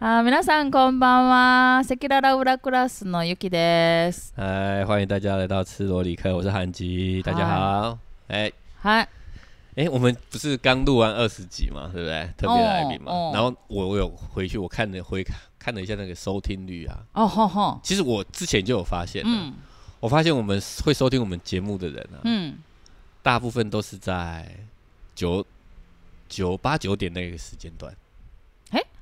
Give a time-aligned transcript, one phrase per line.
[0.00, 1.82] 啊，皆さんこんばんは。
[1.82, 4.32] セキララウラクラスのユキです。
[4.36, 7.98] 嗨，欢迎大家来到吃罗里克，我是韩吉，大家好。
[8.28, 9.08] 哎はい。
[9.74, 12.32] 哎，我们不是刚录完二十集嘛，对不对？
[12.36, 13.10] 特别来宾嘛。
[13.10, 15.26] 哦然后我我有回去，我看了回
[15.58, 17.02] 看了一下那个收听率啊。
[17.14, 17.80] 哦吼吼。
[17.82, 19.54] 其实我之前就有发现，嗯，嗯
[19.98, 22.58] 我发现我们会收听我们节目的人啊，嗯。
[23.20, 24.48] 大部分都是在
[25.16, 25.44] 九
[26.28, 27.92] 九八九点那个时间段。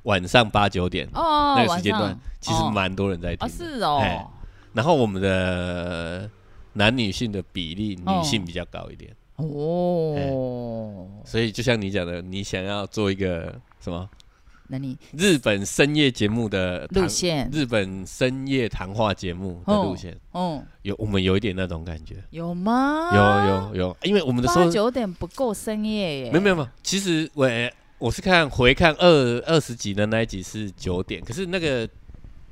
[0.07, 3.49] 诶晚上八九点哦，那个时间段，其实蛮多人在听。
[3.49, 4.27] 是哦哎。
[4.73, 6.31] 然后我们的
[6.75, 11.09] 男女性的比例，哦女性比较高一点，哦。
[11.25, 14.09] 所以就像你讲的，你想要做一个什么
[14.69, 17.49] 那你日本深夜节目的路线？
[17.53, 23.11] 日本深夜谈话节目的路线，嗯，有我们有一点那种感觉，有吗？
[23.15, 26.31] 有有有，因为我们的时候九点不够深夜耶。
[26.31, 27.49] 没有没有没有，其实我
[27.99, 31.89] 我是看回看二二十集的那一集是九点，可是那个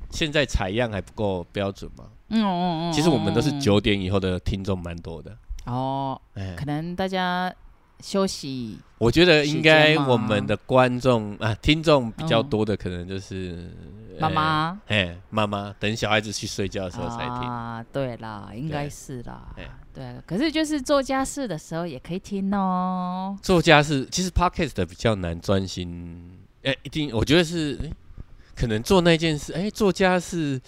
[0.09, 2.05] 现在采样还不够标准嘛。
[2.29, 2.91] 嗯嗯嗯。
[2.91, 3.59] 其实我们都是嗯。
[3.59, 7.53] 九点以后的听众蛮多的，哦，哎，可能大家
[8.01, 8.77] 休息。
[8.97, 13.69] 我觉得应该我们的观众啊听众比较多的，可能就是
[14.19, 17.49] 妈妈哎哎妈妈等小孩子去睡觉的时候才听。
[17.49, 19.69] 啊，对啦，应该是啦哎。
[19.93, 23.37] 对，可是就是做家事的时候也可以听哦。
[23.41, 27.89] 做家事其实 podcast 的比较难专心，哎，一定我觉得是，哎，
[28.55, 30.61] 可能做那件事，哎，做家事，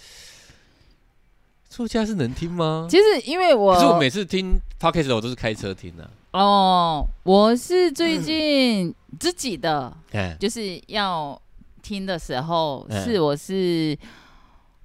[1.68, 2.86] 做家事能听吗？
[2.88, 11.40] 其实因为我可是我每次听 podcast 我都是开车听啊，哦，我是最近自己的，哎，就是要
[11.82, 13.98] 听的时候，哎是我是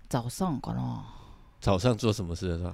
[0.09, 0.99] 早上可能
[1.59, 2.73] 早上做什么事的时候？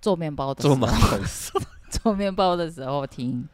[0.00, 1.20] 做面包的做马桶
[2.02, 3.46] 做面包的时候听。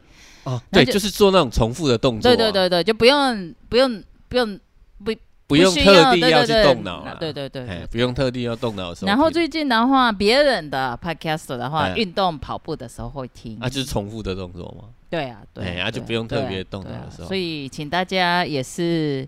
[0.45, 4.59] 哦，对，就就是做那种重复的动作、啊，对对，对对，就不用不用不用
[5.03, 5.11] 不
[5.55, 8.93] 用特地要去动脑了，对对对不用特地要动脑。
[9.01, 13.57] 然后最近的话，别人的 podcast 的话，哎运动跑步的时候会听。
[13.59, 14.89] 啊，就是重复的动作嘛。
[15.09, 19.27] 对啊，对哎啊就不用特别动脑的时候所以请大家也是，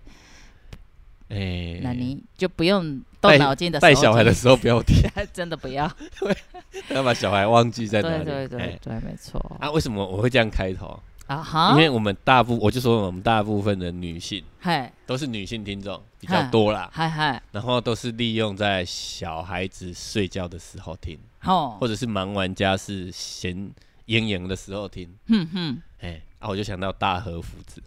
[1.28, 4.96] 哎，那你就不用动脑筋的时候带小孩的时候不要听，
[5.32, 5.90] 真的不要。
[6.90, 8.24] 要把小孩忘记在哪对里。
[8.24, 9.38] 对对哎对，没错。
[9.60, 10.98] 啊，为什么我会这样开头？
[11.26, 23.70] 啊哈，因为我们大部我就说我们大部分的女性嗨都是女性听众比较多啦，嗨嗨，然后都是利用在小孩子睡觉的时候听，哦或，者是忙完家事闲
[24.06, 25.08] 炎炎的时候听。
[25.28, 27.82] 哼哼，哎，啊，我就想到大和福子，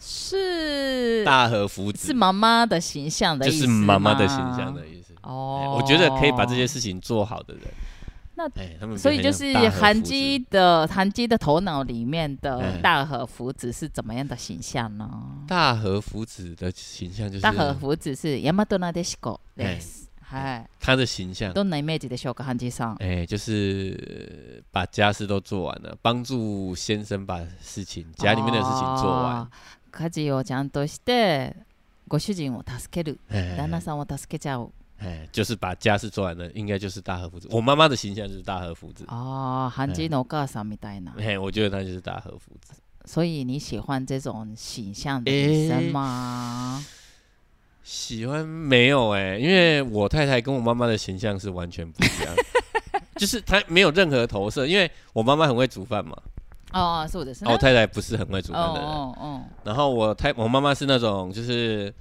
[0.00, 1.22] 是。
[1.24, 2.06] 大和福子。
[2.08, 5.12] 是妈妈的形象的就意思是妈妈的形象的意思。
[5.16, 5.78] 哎哦。
[5.78, 7.62] 我觉得可以把这些事情做好的人，
[8.35, 15.09] 那哎，他们所以就是韩基基的韩基的头脑里面的哎大和福子是怎么样的形象呢？
[15.47, 20.07] 大和福子的形象就是大和福子是ヤマトナデシコ哎です。
[20.21, 20.65] はい。
[20.79, 22.97] 他的形象，どんなイメージでしょうか、韓ジさん。
[22.99, 29.49] 哎，就是把家事都做完了，帮助先生把事情家里面的事情做完あ。
[29.91, 29.91] ー。
[29.91, 31.55] 家事をちゃんとして、
[32.07, 34.71] ご主人を助ける、哎旦那さんを助けちゃう。
[35.03, 37.47] 哎，就是把家事做完了，应该就是大和福子。
[37.51, 41.13] 我妈妈的形象就是大和福子，ああ、韓ジのお母さんみたいな。
[41.17, 42.73] 哎，我觉得她就是大和福子。
[43.05, 46.85] 所以你喜欢这种形象的女生吗？
[47.81, 52.35] 喜欢没有哎、因为我太太跟我妈妈的形象是完全不一样，
[53.15, 56.15] 就是她没有任何投射，因为我妈妈很会煮饭嘛，
[56.71, 57.57] 哦，そうです啊，我ね。
[57.57, 61.91] 太太不是很会煮饭的人，哦哦然后我太我妈妈是那种就是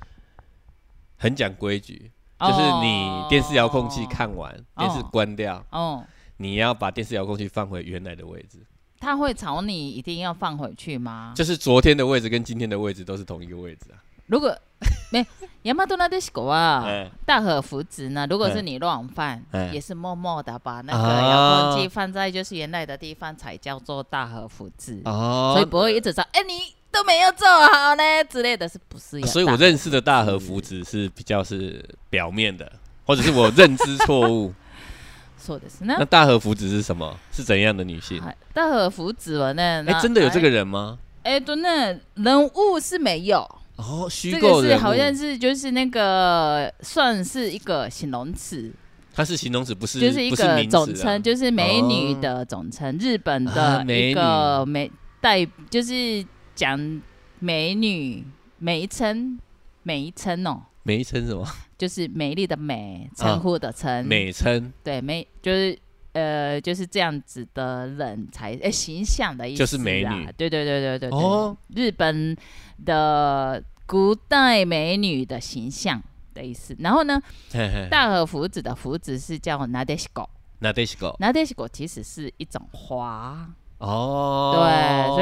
[1.17, 2.12] 很讲规矩，哦
[2.43, 6.05] 就是你电视遥控器看完，电视关掉，哦，
[6.37, 8.65] 你要把电视遥控器放回原来的位置，
[9.01, 11.33] 他会朝你一定要放回去吗？
[11.35, 13.99] 就是昨天的位置跟今天的位置都是同一个位置啊。
[14.27, 14.55] 如果
[15.11, 15.27] 没
[15.65, 18.27] ヤマトナデシコは哎大和福子呢？
[18.29, 25.01] 如果是哎你乱放，哎也是默默的把那个啊遥控器放在就是原来的地方，才叫做大和福子。
[25.07, 29.21] 哦所以不会一直说，哎、你 都没有做好呢之类的，是不是？
[29.27, 32.71] 所以我认识的大和福子是比较是表面的，
[33.05, 34.53] 或者是我认知错误。
[35.41, 36.05] そうです那ね。
[36.07, 37.17] 大和福子是什么？
[37.33, 38.21] 是怎样的女性？
[38.21, 39.85] はい大和福子は呢？
[39.87, 40.59] 哎、真的有这个人？
[40.59, 40.99] 人吗？
[41.23, 43.41] 哎，对呢，人物是没有，
[43.77, 48.73] 哦，虚这构人物，个是好像是就是那个算是一个形容词，
[49.15, 54.91] 它是形容词，不是就是一个不是名词啊总称，就是美女的总称，日本的啊美一个美
[55.21, 56.25] 代，就是
[56.56, 57.02] 讲
[57.40, 58.24] 美女
[58.60, 59.40] 美称
[59.84, 61.46] 美称哦，美称什么？
[61.78, 65.78] 就是美丽的美，称呼的称，美称对美就是。
[66.14, 71.20] 呃，就是这样子的人才，呃，形象的意思、啊，就是美女对对对对对对。
[71.20, 72.38] 哦日本
[72.86, 76.00] 的古代美女的形象
[76.36, 76.76] 的意思。
[76.78, 77.20] 然后呢，
[77.52, 80.28] 嘿嘿大和福子的福子是叫 Nadeshiko。
[80.60, 84.62] 那得是个 Nadeshiko 其实是一种花，哦，对，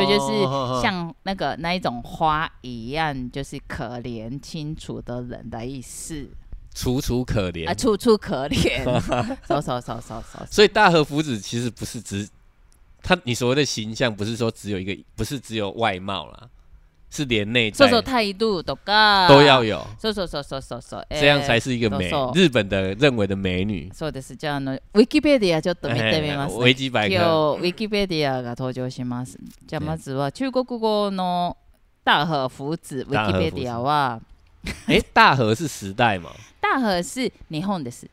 [0.02, 6.28] 所以就是像那个那一种花一样，就是可怜清楚的人的意思。
[6.74, 7.68] 楚楚可怜。
[7.70, 8.84] 啊，楚楚可怜，
[9.48, 12.28] 收收收收收，所以大和福子其实不是只
[13.04, 16.48] 他你所谓的形象，不是说只有一个，不是只有外貌啦，
[17.11, 23.91] 是连内在说说态度都噶都要，有，说说说说说说，这样才是一个美そうそう日本的认为的美女。
[23.95, 24.37] そうです。
[24.37, 29.39] じゃああのウィキペディアちょっと見てみます、 维基百今日科，ウィキペディアが登場します。
[29.67, 31.57] じゃあまずは中国語の
[32.05, 34.21] 大和福子ウィキペディアは
[34.89, 36.33] 哎、大和是时代嘛？
[36.61, 38.09] 大和是日本です。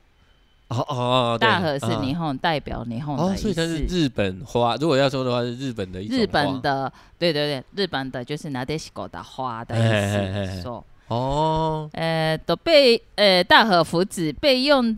[0.69, 3.95] 哦哦，对大和是啊日本代表日本哦，的意所以它是思。
[3.95, 4.75] 日本花。
[4.77, 10.61] 如果要说的话，是日本的一种日花本的，对对对，日本的就是なでしこ的花的嘿嘿嘿嘿意思。
[10.63, 14.97] 说，哦，呃，都被呃大和福子被用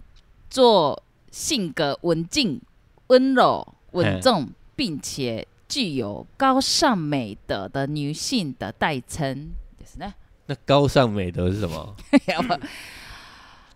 [0.50, 2.62] 作性格文静、
[3.08, 4.48] 温柔、稳重，
[4.78, 9.52] 并且具有高尚美德的女性的代称。
[9.78, 10.14] ですね。
[10.48, 11.96] 那高尚美德是什么？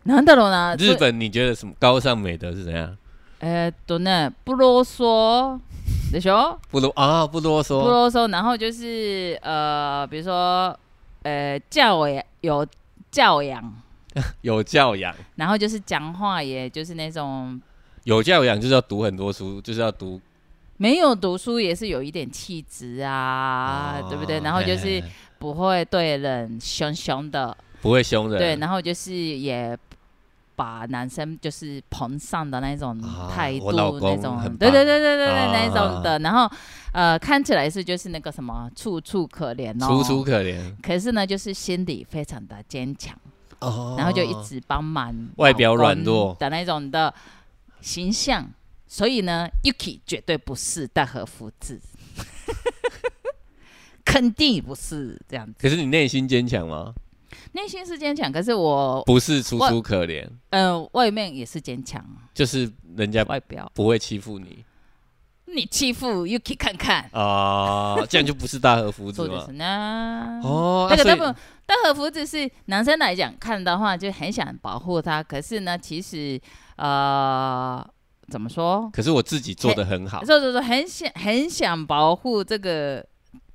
[0.05, 0.75] やばなんだろうな。
[0.77, 2.97] 日本你觉得什么高尚美德是怎样？
[3.41, 5.59] えーっとね、不啰嗦
[6.11, 6.57] でしょ？
[6.69, 7.87] 不啰啊，不啰不嗦。
[7.87, 10.77] 啰嗦，然后就是呃，比如说
[11.23, 12.65] 呃教养有
[13.11, 13.73] 教养，
[14.41, 17.61] 有教养，然后就是讲话也就是那种
[18.03, 20.19] 有教养就是要读很多书，就是要读
[20.77, 24.39] 没有读书也是有一点气质啊，哦对不对？
[24.41, 29.77] 然后就是嘿嘿嘿不会对人凶凶的，不会凶人，对，然后就是也。
[30.56, 36.18] 把男生就是捧上的那种啊态度，那种很，对棒对对对对对，啊那种的。
[36.20, 36.50] 然后
[36.92, 43.16] 呃，看起来是就是那个什么楚楚可怜哦，楚楚可怜可是呢，就是心里非常的坚强，
[43.60, 47.12] 哦然后就一直帮忙，外表软弱的那种的
[47.80, 48.48] 形象。
[48.86, 51.80] 所以呢，Yuki 绝对不是大和福子，
[54.04, 55.54] 肯定不是这样子。
[55.58, 56.94] 可是你内心坚强吗？
[57.53, 62.03] 内心是坚强，可是我，不是楚楚可怜，嗯、外面也是坚强，
[62.33, 63.71] 就是人家外表。
[63.73, 64.63] 不会欺负你
[65.45, 69.51] 你欺负 Yuki 看看，啊，这样就不是大和福子吗そうです？
[69.53, 70.41] 呢。
[70.43, 71.35] 哦，啊所以这个大部分
[71.65, 75.23] 大和福子是男生来讲看的话，就很想保护他。
[75.23, 76.39] 可是呢，其实
[76.75, 77.83] 呃，
[78.27, 78.87] 怎么说？
[78.93, 83.03] 可是我自己做的很好，说说说，很想很想保护这个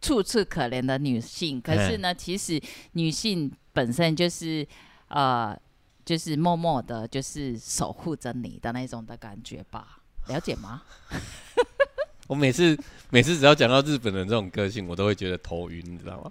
[0.00, 1.60] 楚楚可怜的女性。
[1.60, 2.60] 可是呢，其实
[2.94, 4.67] 女性 本身就是
[5.07, 5.57] 呃，
[6.03, 9.99] 就是默默的，就是守护着你的那种的感觉吧？
[10.27, 10.81] 了解吗？
[12.27, 12.77] 我每次
[13.09, 16.29] 每次只要讲到日本人这种个性，我都会觉得头晕，你知道吗？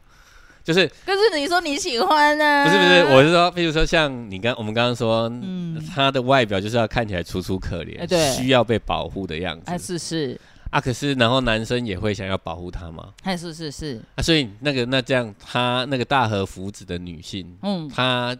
[0.63, 10.82] 就是可是你说你喜欢呢、不是不是，我是说，比如说像你刚我们刚刚说，嗯，他的外表就是要看起来楚楚可怜，哎对需要被保护的样哎，子是是，啊。
[10.82, 18.36] 可是然后男生也会想要保护她嘛哎，是是是，啊，所以那个那这样，他那个大和福子的女性，嗯，她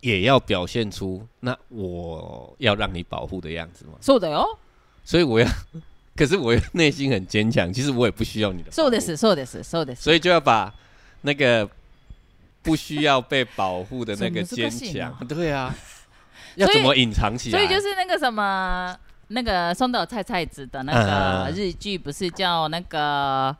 [0.00, 3.92] 也要表现出那我要让你保护的样子嘛。
[4.00, 4.58] そうだよ。
[5.04, 5.46] 所以我要，
[6.16, 10.02] 可是我又内心很坚强，其实我也不需要你的，そうです、そうです、そうです。
[10.02, 10.72] 所以就要把
[11.22, 11.68] 那个
[12.62, 15.74] 不需要被保护的那个坚这么强难，对啊，
[16.56, 17.58] 要所以怎么隐藏起来？
[17.58, 18.96] 所以就是那个什么，
[19.30, 23.54] 那个松岛菜菜子的那个嗯日剧，不是叫那个，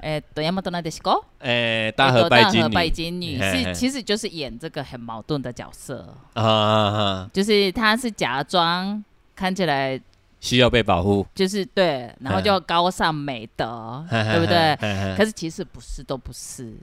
[0.00, 9.02] 哎、对，大和那的是狗，诶、大和拜金女大和拜金女嘿嘿是，其实就是演这个很矛盾的角色，啊啊啊，就是她是假装
[9.34, 9.98] 看起来
[10.40, 14.76] 需要被保护，就是对，然后就高尚美德，嘿嘿对不对？
[14.76, 16.74] 嘿嘿嘿可是其实不是，都不是。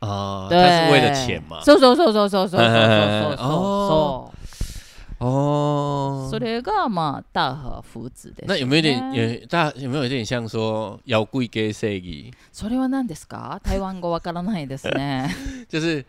[0.00, 1.60] 哦，对，他是为了钱嘛？
[1.60, 4.37] そうそうそうそうそうそうそうそう
[5.20, 6.38] 哦そう。
[6.38, 8.46] 哦そ，れがまあ大和福子です、ね。
[8.48, 12.32] 那有没有点有大有没有有点像说妖贵给谁给？
[12.52, 13.60] それは何ですか？
[13.62, 15.28] 台湾語わからないですね。
[15.68, 16.04] 就是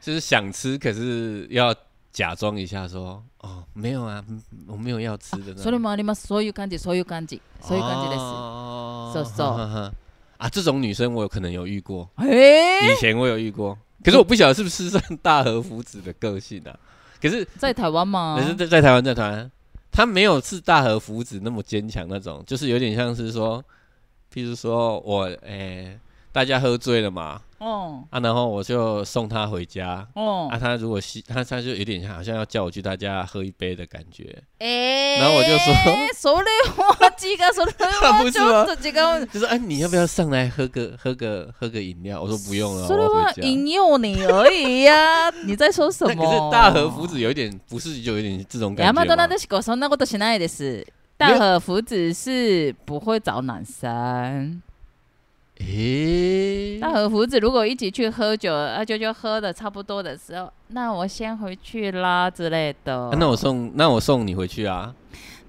[0.00, 1.74] 就是想吃，可是要
[2.12, 5.64] 假装一下说哦没有啊，嗯我没有要吃的那种。
[5.64, 6.26] それもあります。
[6.26, 8.20] そういう感じ、そういう感じ、そういう感じです。
[8.20, 9.92] 哦そうそう呵呵
[10.38, 16.74] 啊，这种女生我有可能有遇过，诶、以前我有遇过，可是我不晓得是不是算大和福子的个性啊。
[17.21, 18.45] 可是在台湾吗可？
[18.47, 19.51] 是在在台湾在台湾，
[19.91, 23.63] 他没有是大和福子那么坚强那种，就是有点像是说，
[24.33, 25.99] 譬如说我诶、
[26.36, 30.08] 大家喝醉了嘛，哦啊，然后我就送他回家。
[30.14, 35.74] 哦啊，，他如果希他他就有点像好像要叫我去他家喝一杯的感觉，哎，然后我就说
[36.14, 39.26] それは違う、それは不是吗ちょっと違う。
[39.26, 42.22] 就说哎、你要不要上来喝个喝个喝个饮料？
[42.22, 43.42] 我说不用了，それは我要回家。
[43.42, 46.24] 引诱你而已呀、你在说什那么？
[46.24, 49.38] 可是大和福子有一点不是就有点这种感觉山吗田？
[49.38, 50.86] しこそんなことしないです。
[51.18, 54.62] 没有大和福子是不会找男生。
[55.59, 62.95] 诶、大和福子如果一起去喝酒，啊，就就喝的差不多的时候，那我先回去啦之类的。
[62.95, 64.93] 啊那我送那我送你回去啊。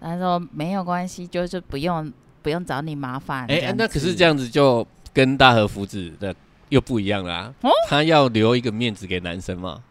[0.01, 2.13] 他说没有关系，就是不用
[2.43, 3.47] 不用找你麻烦。
[3.49, 6.35] 哎、样子那可是这样子就跟大和福子的
[6.69, 9.83] 又不一样啦、哦他要留一个面子给男生嘛。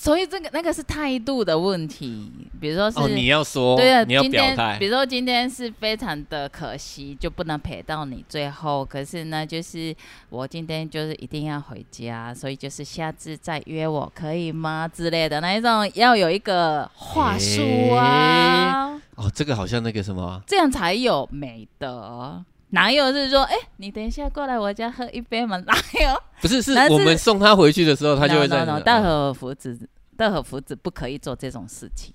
[0.00, 2.98] 所以这个那个是态度的问题，比如说是。
[2.98, 4.86] 哦，你要说，对啊，你要表态比。
[4.86, 8.82] 如说今天是非常的可惜，就不能陪到你最后。
[8.82, 9.94] 可是呢，就是
[10.30, 17.60] 我今天就是一定要回家，所以就是下次再约我可以吗之类的那一种，要有一个话术
[17.94, 22.42] 啊，哦，这个好像那个什么，这样才有美德。
[22.71, 25.57] 哪有是说，哎、你等一下过来我家喝一杯嘛？
[25.57, 26.21] 哪有？
[26.41, 29.79] 不是是那是我们送他回去的时候，他就会 no, 在 no, no, 大和福子，
[30.17, 32.13] 大和福子不可以做这种事情。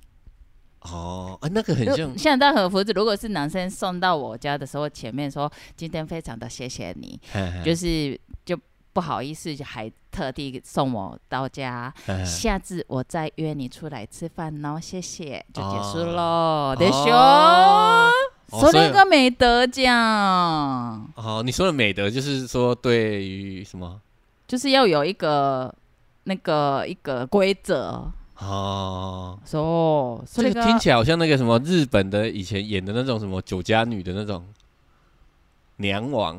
[0.83, 7.19] 哦啊，那个很就像像大和福子，如果是男生送到我家的时候，前面说今天非常的谢谢你，
[7.65, 8.59] 就是就
[8.93, 16.77] 不好意思，还特地送我到家，哎下次我再约你出来吃饭哦，谢谢，就结束哦喽。
[16.77, 18.11] でしょ
[18.51, 19.91] 哦哦そ所以れが美德奖，
[21.15, 24.01] 哦，你说的美德就是说对于什么？
[24.49, 25.73] 就是要有一个
[26.25, 28.11] 那个一个规则。
[28.43, 34.43] 哦，说，这个听起来好像那个什么日本的以前演的那种什么酒家女的那种
[35.77, 36.39] 娘王，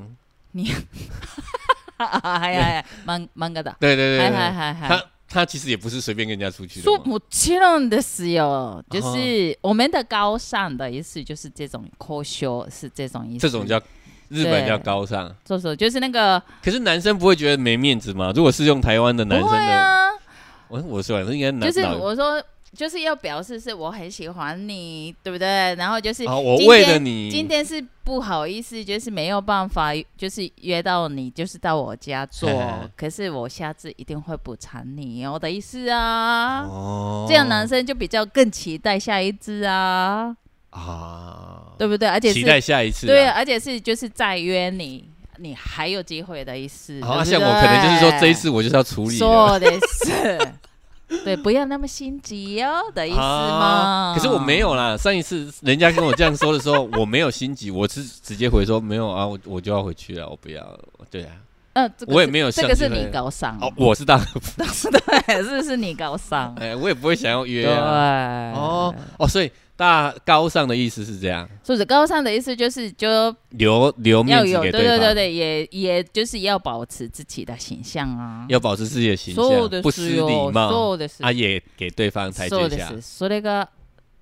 [0.53, 0.65] は
[1.99, 3.75] いはいはい、漫漫画だ。
[3.79, 4.89] 对对对对はいはいはいはい。
[4.89, 7.03] 他 他其实也不是随便跟人家出去的说嘛。
[7.05, 13.39] もちろんですよ，就是我们的高尚的意思，就是这种科修是这种意思。
[13.39, 13.81] 这种叫
[14.29, 18.31] 日本叫高尚，做手就是那个可是男生不会觉得没面子吗？
[18.35, 20.09] 如果是用台湾的男不生的，会啊，
[20.67, 22.43] 我我说应该男就是男我说
[22.76, 25.74] 就是要表示是我很喜欢你，对不对？
[25.76, 32.48] 然后就是啊，我为了你，今天是不好意思，就是没有办法，就是约到你，就是到我家做。
[32.94, 36.60] 可是我下次一定会补偿你哦的意思啊。
[36.68, 40.36] 哦这样男生就比较更期待下一次啊，
[40.70, 42.06] 啊，对不对？
[42.08, 47.00] 而且期是待下一次啊，对，而且是就是再约你，你还有机会的意思。
[47.02, 49.70] 好，啊像我可能就是说这一次我就是要处理的说的
[50.04, 50.38] 是，
[51.24, 53.22] 对，不要那么心急哦的意思吗？
[53.22, 60.66] 啊可是我没有啦，上一次人家跟我这样说的时候，我没有心急，我是直接回说没有啊，我我就要回去了，我不要。
[61.08, 61.30] 对啊，
[61.74, 64.18] 嗯，这个是我也没有这个是你高尚哦，我是大，
[64.56, 68.52] 对，是是你高尚，哎，我也不会想要约对，啊。
[68.56, 82.91] 哦哦，所以大高尚的意思是这样，所以高尚的意思就是就留留面子要有对给方，对对对，也也就是要保持自己的形象啊，要保持自己的形そうで象，不すよ失礼貌，そうです啊，也给对方台そう阶下。
[82.91, 83.67] ですそれが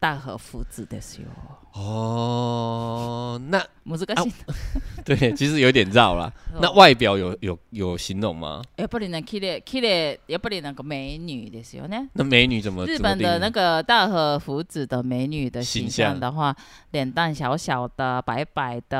[0.03, 1.27] 大和福子ですよ。
[1.71, 4.33] 哦，那難しい。
[5.05, 6.31] 对，其实有点绕啦。
[6.59, 8.62] 那外表有有有形容吗？
[8.77, 12.09] やっぱりね、綺麗綺麗やっぱりなんか美女ですよね。
[12.13, 12.86] 那美女怎么？
[12.86, 16.55] 日怎么定义本的那个大和福子的美女的形形象象的话，
[16.91, 18.98] 脸蛋小小的、白白的，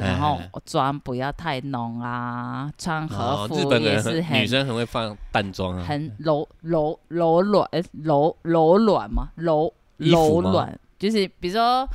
[0.00, 9.72] 然后哎妆不要太浓啊，穿和哦，日服本也是很人很女生很会放淡妆啊，很柔柔柔软，诶柔柔软嘛，柔衣服吗
[10.09, 11.87] 柔软，就是比如说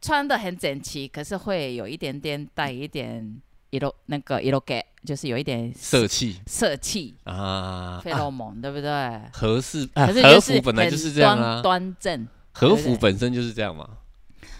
[0.00, 9.20] 穿的很整齐，可是会有一点点带一点一露那个一露给，就是有一点色气色气、啊，费洛蒙，对不对？
[9.32, 13.88] 和式啊，可是和就是服本来就是这样端啊，端正，和服本身就是这样嘛。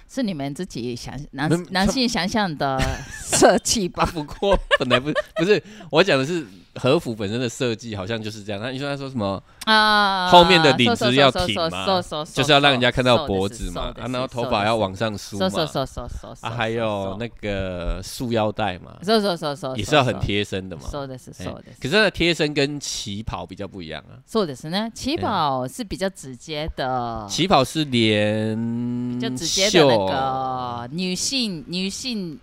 [0.09, 2.79] 是你们自己想男男性想象的
[3.25, 4.11] 色气啊，吧？
[4.12, 8.62] 不过本来不不是我讲的是和服本身的设计，好像就是这样。
[8.62, 20.84] 他你说他说什么，啊，后面的领瘦瘦子要瘦瘦挺嘛瘦瘦瘦就是要让人家看到瘦的脖子嘛，是瘦的啊，然后是头发要瘦的是往上梳瘦瘦嘛，瘦瘦瘦啊，瘦，还有那个束腰带嘛，瘦瘦瘦瘦也是要很贴身的嘛。
[20.92, 21.82] そうです哎そうです。
[21.82, 24.92] 可是它的贴身跟旗袍比较不一样啊，そうですね。
[24.94, 32.40] 旗袍是比较直接的，旗袍是连就直接的袖那个女性女性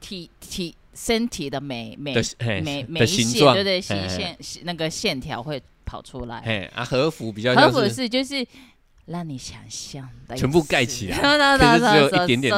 [0.00, 2.15] 体体 身体的美美
[2.63, 4.09] 美美线，对对，嘿嘿。
[4.09, 6.41] 形线那个线条会跑出来。
[6.43, 8.43] 嘿啊，和服比较和服是是就是
[9.05, 11.17] 让你想象的，全部盖起来。
[11.21, 12.51] 可可是只有一点点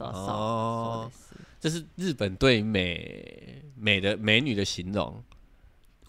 [0.00, 1.10] 哦。
[1.60, 5.20] 这这是日本对美美的美女的形容，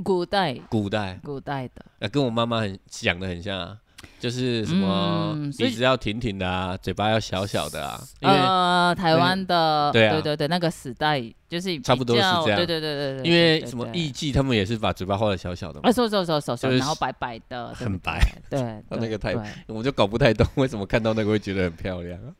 [0.04, 0.54] 古代。
[0.70, 1.20] 古代。
[1.24, 3.78] 古代的，呃，跟我妈妈很讲的很像啊，
[4.20, 10.14] 就是什么鼻子要挺挺的啊，嘴巴要小小的啊，呃，台湾的，对啊。
[10.14, 12.44] 对对对，那个时代就是差不多是这样。
[12.44, 15.90] 对对对对对，因为对对什么艺伎他们也是把嘴巴画的小小的嘛。
[15.90, 18.20] 啊，，瘦瘦瘦瘦瘦，就是然后白白的，很白。
[18.50, 19.36] 对， 对，那个太
[19.68, 22.34] 我就搞不太懂为什么看到那个会觉得很漂亮啊。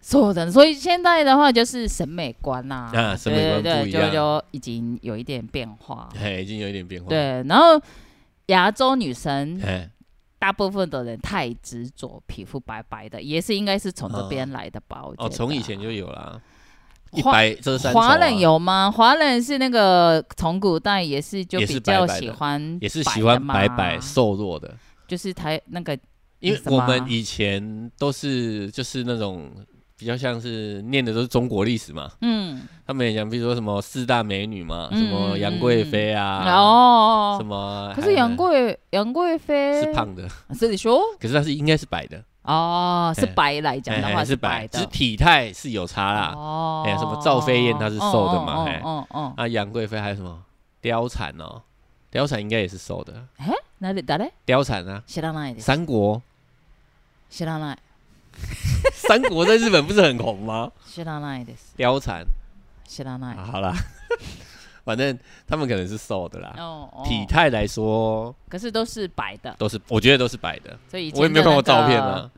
[0.00, 4.10] 是的，所以现在的话就是审美观呐、啊审美观对对对不一样。
[4.10, 6.08] 就就已经有一点变化。
[6.18, 7.80] 哎，已经有一点变化。，对，然后
[8.46, 9.88] 亚洲女生哎，
[10.42, 15.00] 大部分的人太执着皮肤白白的，也是应该是从这边来的吧？
[15.04, 15.28] 哦，得。
[15.28, 16.36] 从以前就有啦，
[17.12, 18.90] 一华白遮三丑啊华人有吗？
[18.90, 25.96] 华人是那个从古代也是就比较喜欢也是喜欢白白瘦弱的，就是台那个
[26.40, 29.48] 因为我们以前都是就是那种
[30.01, 46.33] 比较像是念的都是中国历史嘛，嗯，他们也讲，比如说什么四大美女嘛，嗯什么杨贵妃啊，哦什，么，可是杨还贵杨贵妃是胖的，是你说可是她是应该是白的，哦，是哎白来讲的哎话是白，的只是体态是有差啦。
[46.35, 50.43] 哦，哎什么赵飞燕她是瘦的嘛哦哎哦哦，啊，杨贵妃还有什么
[50.83, 51.63] 貂蝉哦，
[52.11, 53.25] 貂蝉应该也是瘦的，
[53.79, 54.31] 哪里誰？
[54.45, 55.61] 貂蝉啊，知らないです。
[55.61, 56.21] 三国，
[57.31, 57.77] 知らない。
[58.93, 60.71] 三国在日本不是很红吗？
[60.87, 61.75] 知らないです。
[61.77, 62.25] 貂蝉，
[62.87, 63.49] 知らない啊。
[63.51, 63.73] 好啦，
[64.83, 66.53] 反正他们可能是瘦的啦。
[66.57, 70.77] 哦哦体态来说可是都是白的，都是，我觉得都是白的。
[70.89, 72.31] 所以以前我也没有看过的那个照片啊。。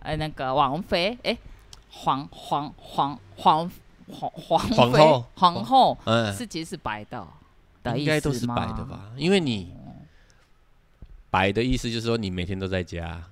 [0.00, 1.36] 哎，那个王妃，哎，
[1.90, 3.70] 皇皇皇皇
[4.08, 7.24] 皇皇妃皇后皇后嗯，是其实是白的
[7.84, 8.84] 的意思应该都是吗白的？
[8.84, 9.10] 吧？
[9.16, 9.72] 因为你
[11.30, 13.22] 白的意思就是说你每天都在家，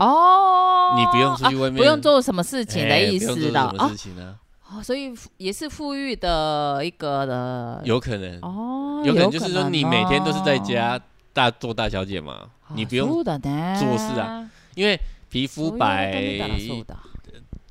[0.00, 3.96] 哦，你不用出去外面啊不用做什么事情的意哎不用做思的啊什么事。
[3.96, 4.38] 情呢？
[4.70, 11.00] 哦，所以也是富裕的一个的有可能，哦，有可有能就是说你每天都是在哦家
[11.32, 14.98] 大做大小姐嘛，你不用そうだね做事啊因为
[15.30, 16.96] 皮肤白そういうこと見たらそうだ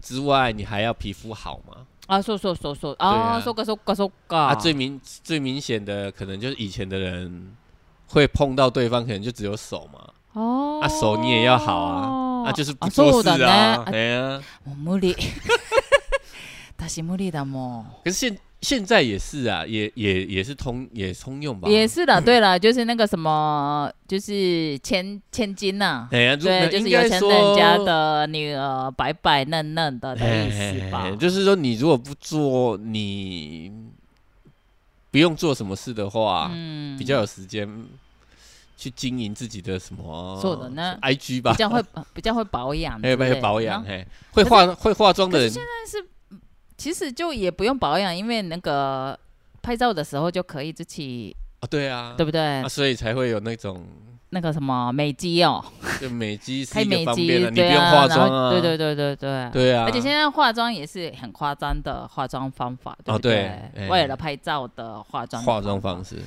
[0.02, 1.86] 之外，你还要皮肤好嘛。
[2.08, 2.96] あ、そうそうそうそう。
[3.00, 4.50] 啊あ、そっかそっかそっか。
[4.50, 7.56] 啊，最明最明显的可能就是以前的人
[8.08, 10.00] 会碰到对方，可能就只有手嘛，
[10.34, 14.42] 哦啊手你也要好啊，啊就是不あ做事そうだね啊，あ哎呀。
[14.66, 15.16] もう無理。
[16.78, 21.68] 私無理だも可是现现在也是啊，也也也是通也通用吧？
[21.68, 21.72] ん。
[21.72, 31.16] 也是的， 对了，就是那个什么，就是千千金呐、哎呀，如对，就是有钱应该说人家的女儿，白白嫩嫩的的意思吧哎。
[31.16, 33.72] 就是说，你如果不做，你
[35.12, 37.68] 不用做什么事的话，嗯比较有时间
[38.80, 40.40] 去经营自己的什么？
[40.42, 46.06] そうだね，IG 吧比，较会比较会保养 之哎，类的，会保养，然后嘿，会化会化妆的人可是，现在是，
[46.78, 49.18] 其实就也不用保养，因为那个
[49.62, 52.42] 拍照的时候就可以自己，哦，对啊，对不对？
[52.62, 53.86] 啊，所以才会有那种
[54.32, 55.64] 那个什么美肌哦，
[56.02, 59.50] 就美肌是开一个美肌，方便的，你对不用啊然后化妆啊，对对对对对。
[59.54, 63.34] 对啊，而且现在化妆也是很夸张的化妆方法，对哦不对？
[63.74, 66.22] 对哎为了拍照的化妆化妆法方式，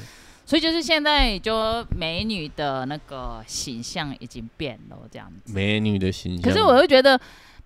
[0.45, 5.53] 所以就是现在就美女的那个形象已经变了这样子。
[5.53, 6.41] 美女的形象。
[6.41, 7.19] 可是我会觉得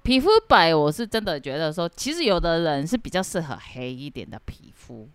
[0.04, 5.10] 皮肤白，我是真的觉得说，其实有的人是比较适合黑一点的皮肤，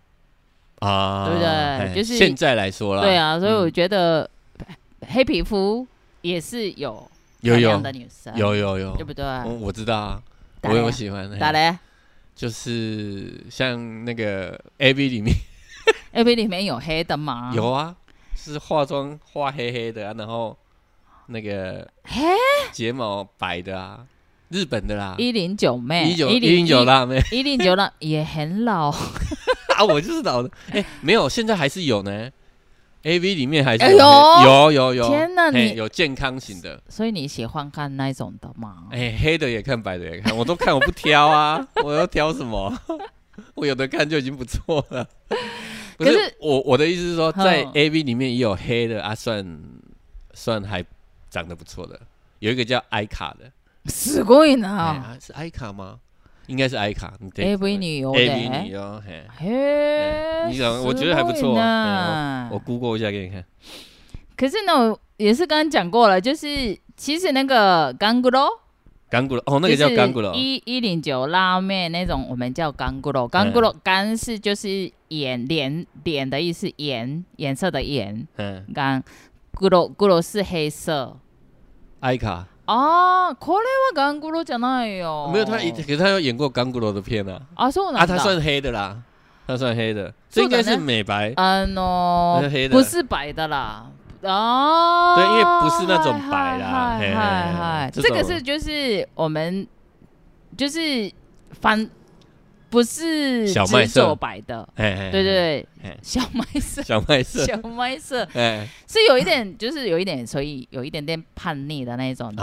[0.79, 1.89] 啊，对不对？
[1.89, 4.29] 嘿就是现在来说啦，对啊，所以我嗯觉得
[5.07, 5.87] 黑皮肤
[6.21, 7.09] 也是有
[7.41, 7.59] 有有。
[7.59, 9.23] 漂亮的女生，有有有，对不对？
[9.25, 10.21] 我，我知道啊，
[10.63, 11.37] 我有喜欢，的。
[11.37, 11.77] 打嘞。
[12.35, 15.35] 就是像那个 A V 里面
[16.13, 17.51] A V 里面有黑的吗？
[17.55, 17.95] 有啊，
[18.35, 20.57] 是化妆画黑黑的啊，然后
[21.27, 22.21] 那个嘿，
[22.71, 24.05] 睫毛白的啊，
[24.49, 27.21] 日本的啦，一零九妹，一九一零九，辣妹。
[27.31, 28.89] 一零九辣 也很老，
[29.75, 32.29] 啊，我就是老的，哎，没有，现在还是有呢。
[33.03, 34.71] A V 里面还是哎有呦！
[34.71, 38.85] 有有有，天哪你有健康型的，所以你喜欢看那种的吗？
[38.91, 42.73] 哎、黑的也看，白的也看，我都看，我不挑啊，我要挑什么？
[43.54, 45.08] 我有的看就已经不错了。
[45.96, 49.60] 不是可是我我的意思是说，在嗯 A V 里面也有黑的啊，算
[50.34, 50.84] 算还
[51.28, 52.00] 长得不错的，
[52.38, 53.50] 有一个叫艾卡的，
[53.86, 54.68] すごい哎な。
[54.68, 55.98] 啊是艾卡吗？
[56.46, 63.44] 应该是艾卡你得 AV 女优 A 的 V 女优，嘿，嘿，你想我觉得还不错すごい嗯な我 Google 一下给你看。
[64.34, 68.48] 可是呢，也是刚刚讲过了，就是其实那个干骨肉，
[69.12, 73.26] 干骨哦，那个叫干骨了，一一零九拉面那种，我们叫干骨肉。
[73.26, 78.26] 干骨肉干是就是颜脸脸的意思，颜颜色的颜。
[78.36, 79.02] 嗯，干
[79.54, 81.16] 骨肉骨肉是黑色，
[82.00, 85.30] 艾卡 啊，これはガングロじゃないよ。
[85.32, 88.02] 没有他，可是他有演过钢骨楼的片啊，啊，そうなんだ。
[88.02, 88.98] 啊，他算黑的啦，
[89.46, 93.90] 他算黑的，这应该是美白，啊喏那是黑，的不是白的啦。
[94.23, 99.67] 哦，对因为不是那种白啦嗨嗨嗨，这个是就是我们
[100.57, 101.11] 就是
[101.51, 101.89] 反
[102.69, 112.33] 不是小麦色白的，哎哎，对对对，哎，小麦色，小麦色，小麦色 哎，是有一点，就是有一点，所以有一点点叛逆的那种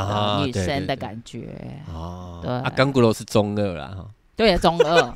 [0.45, 1.49] 女生的感觉。
[1.93, 2.53] 哦，对。
[2.53, 5.15] 啊，刚古罗是中二啦哈，对，中二，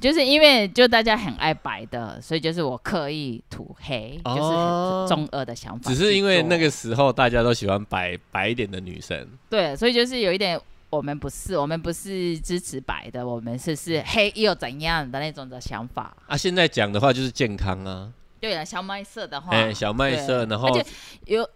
[0.00, 6.04] 就是因为就大家很爱白的，所以就是我刻意涂黑，就是中二的想法去只。
[6.04, 16.16] 是因为那个时候大家都喜欢白白一点的女生，对，所以就是有一点，我们不是，我们不是支持白的，我们是是黑又怎样的那种的想法。
[16.26, 20.86] 啊，现在讲的话就是健康啊，对啊，小麦色的话，哎，小麦色，然后而且
[21.26, 21.48] 有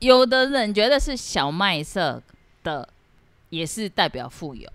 [0.00, 2.22] 有的人觉得是小麦色
[2.62, 2.86] 的，
[3.48, 4.68] 也是代表富有。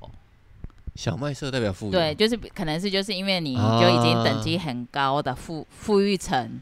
[0.95, 3.79] 小麦色代表富裕，对，就是可能是就是因为你啊。
[3.81, 6.59] 就已经等级很高的富富裕层，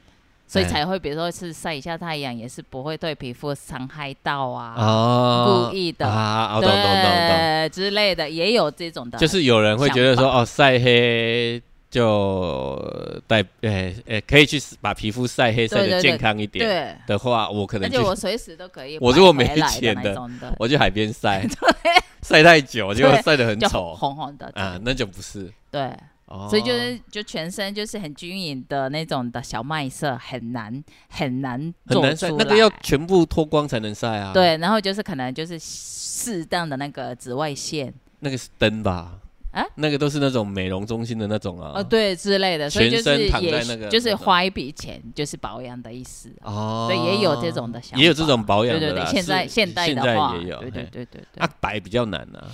[0.47, 0.67] 所以哎。
[0.67, 16.01] 才会比如说是晒一下太阳，也是不会对皮肤伤害到啊，哦，故意的啊，对之类的，也有这种的，就是有人会觉得说，哦，晒黑就带，诶、诶、可以去把皮肤晒黑，晒得对对对。
[16.03, 20.15] 健康一点对，的话，我可能就且我随时都可以我如果没来钱的
[20.59, 21.43] 我去海边晒，
[22.21, 25.51] 晒太久结果晒得很丑红红的啊，那就不是。
[25.71, 37.93] 对，哦，所以就是就全身就是很均匀的那种的小麦色，很难很难很难那个要全部脱光才能晒啊。，对，然后就是可能就是适当的那个紫外线。
[38.19, 39.19] 那个是灯吧？
[39.51, 41.71] 啊那个都是那种美容中心的那种啊。
[41.75, 46.31] 哦，对之类的，所以就是也躺在那个就是花一笔钱就是保养的意思。
[46.41, 48.79] 哦，对，也有这种的想法，也有这种保养的。
[48.79, 50.59] 对对对，现在现代现在的话，也有。
[50.59, 52.47] 对对嘿对对对啊，，白比较难啊，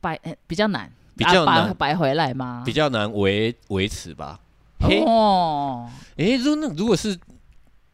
[0.00, 2.62] 白呃比较难，比较啊难白白回来吗？
[2.64, 4.40] 比较难维维持吧。
[4.80, 7.18] 黑，哦，诶，如那如果是，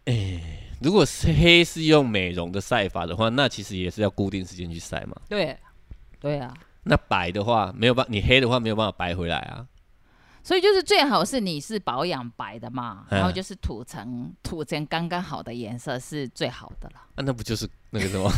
[0.07, 0.41] 诶，
[0.81, 5.15] 如果是黑是用美容的晒法的话，那其实也是要固定时间去晒嘛。
[5.29, 5.57] 对
[6.21, 6.53] 对啊，
[6.91, 9.65] 那白的话没有办，你黑的话没有办法白回来啊。
[10.43, 16.97] 所以就是最好是你是保养白的嘛，嗯然后就是涂成涂成刚刚好的颜色是最好的了。
[17.15, 18.29] 啊，那不就是那个什么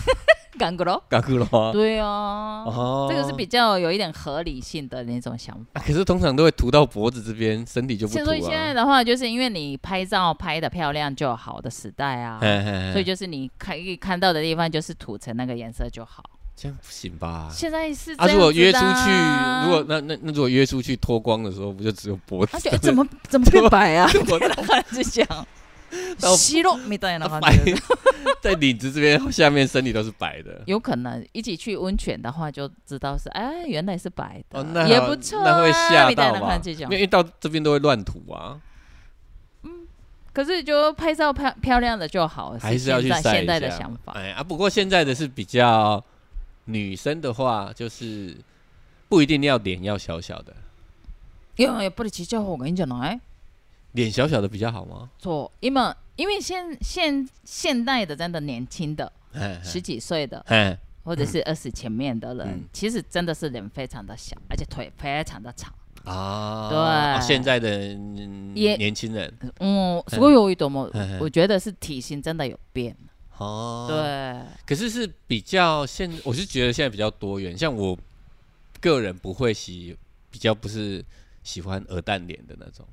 [0.59, 1.03] 干过咯？
[1.09, 1.73] 干咕了？
[1.73, 5.81] 对啊，哦这个是比较有一点合理性的那种想法。
[5.81, 8.75] 啊可是通常都会涂到脖子这边，身体就不涂所以现在啊。
[8.75, 16.23] 的话，就是因为你拍照拍的漂亮就好的时代啊，嘿嘿嘿所以就是你可以看到的地方就是涂成那个颜色就好。
[16.56, 17.50] 这样不行吧？
[17.52, 22.60] 现在是啊，这如果约样子的出去，啊如果那那那如果约出去脱光的时候，不就只有脖子他？
[22.60, 24.10] 觉得怎么怎么变白啊？
[24.30, 25.28] 我开始讲
[26.20, 27.82] 到息肉みたいな感白じ的，
[28.42, 30.64] 在领子这边下面身体都是白的。
[30.66, 36.62] 有可能一起去温泉的话，就知道是哎，原来是白的，哦，那好也不错、啊，那会吓みたい到吧な感？
[36.62, 38.60] じじゃん因为到这边都会乱涂啊，
[40.34, 44.14] 可是就拍照漂漂亮的就好，还是要去晒一现在现在的下想法。
[44.14, 46.04] 哎啊，不过现在的是比较
[46.66, 48.36] 女生的话，就是
[49.10, 50.54] 不一定要脸要小小的，
[51.56, 53.20] いややっぱりちっちゃい方がいいんじゃない？
[53.94, 55.10] 脸小小的比较好吗？
[55.22, 65.74] そう，因为因为现现现代的真的年轻的哎十几岁的，哎，或者是二十前面的人，嗯其实真的是人非常的小，而且腿非常的长。
[66.04, 71.24] 啊，对哦现在的嗯也年轻人嗯，すごい多いと思嘿嘿う。
[71.24, 72.96] 我觉得是体型真的有变。
[73.38, 77.98] 哦，，对，可是是比较现，我是觉得现在比较多元，像我
[78.82, 79.96] 个人不会喜，
[80.32, 81.04] 比较不是
[81.44, 82.86] 喜欢鹅蛋脸的那种，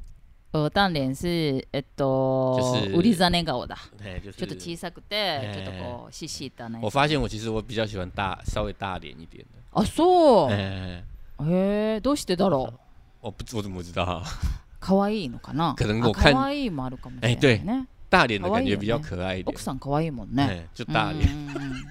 [0.53, 3.77] 鹅蛋脸是えっと就是ウリザネ顔だ。
[4.05, 6.79] 哎，就是ちょっと小さくて、えちょっとこう細々だね。
[6.83, 10.53] 我发现我其实我比较喜欢大稍微大脸一点的，あ、そう。
[10.53, 11.03] 哎，
[11.41, 12.75] へえ、どうしてだろう。
[13.23, 14.23] 我不我怎么知道啊？
[14.79, 15.75] 可愛いのかな。
[15.75, 17.87] 可能我看あ可愛いもあるかもしれない哎对ね。
[18.11, 20.43] 大脸的感可愛いよね觉比较可愛一点奥，さん可愛いもんね。
[20.43, 21.29] 哎，就大脸。
[21.29, 21.85] うんうんうん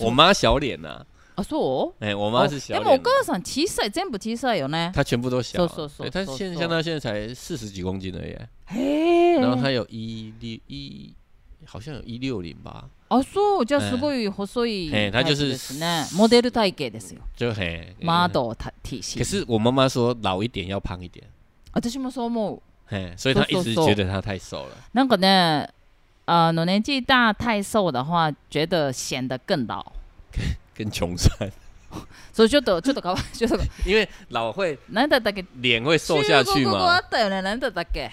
[0.00, 1.04] 我妈小脸呐，
[1.34, 1.92] あ、そう？
[1.98, 4.92] 哎，我妈是小でもお脸的，母さん小さい、全部小さいよね。
[4.94, 8.36] 她全部都小啊，そうそうそう对她そうそう现像她现在才四十几公斤而已，
[8.68, 9.40] へえ。
[9.40, 11.14] 然后她有一六一，
[11.66, 13.66] 好像有一六零吧，あ、そう。
[13.66, 16.06] じゃあすごい細いええ他就是タイプですね。
[16.16, 17.20] モデル体型ですよ。
[17.36, 19.18] 就很マド体体型。
[19.18, 21.24] 可是我妈妈说老一点要胖一点，
[21.72, 22.62] 私もそう思う。
[22.88, 24.74] 嘿，所以她一直そうそうそう觉得她太瘦了。
[24.92, 25.68] なんかね、
[26.26, 29.84] あの年纪大太瘦的话，觉得显得更老。
[30.74, 31.50] 跟穷酸，
[32.32, 35.44] 所以ちょっとちょっとかわ ちょっと因为老会なんだったっけ？
[35.60, 37.02] 脸会瘦下去中国語嘛あ。
[37.02, 37.42] ったよね。
[37.42, 38.10] なんだったっけ？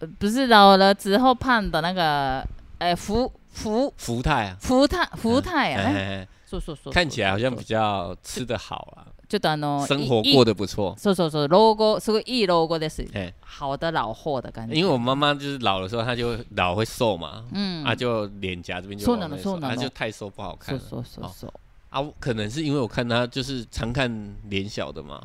[0.00, 2.46] 呃不是老了之后胖的那个
[2.78, 6.92] 哎福福福泰啊，福泰福泰啊，哎哎哎そうそうそう。
[6.92, 10.94] 看起来好像そう比较吃得好啊， ちょっとあの生活いい过得不错。
[10.98, 13.02] そうそうそう老後すごいいい老後です。
[13.14, 14.74] 哎，好的老货的感觉。
[14.74, 21.52] 因为我妈妈就是老的时候，她就老会瘦嘛，嗯啊，就脸颊这边就そうなの往内瘦そうなの啊，就太瘦不好看了そうそうそうそう。
[21.90, 22.00] 啊。
[22.00, 24.10] 我可能是因为我看她就是常看
[24.50, 25.22] 脸小的嘛，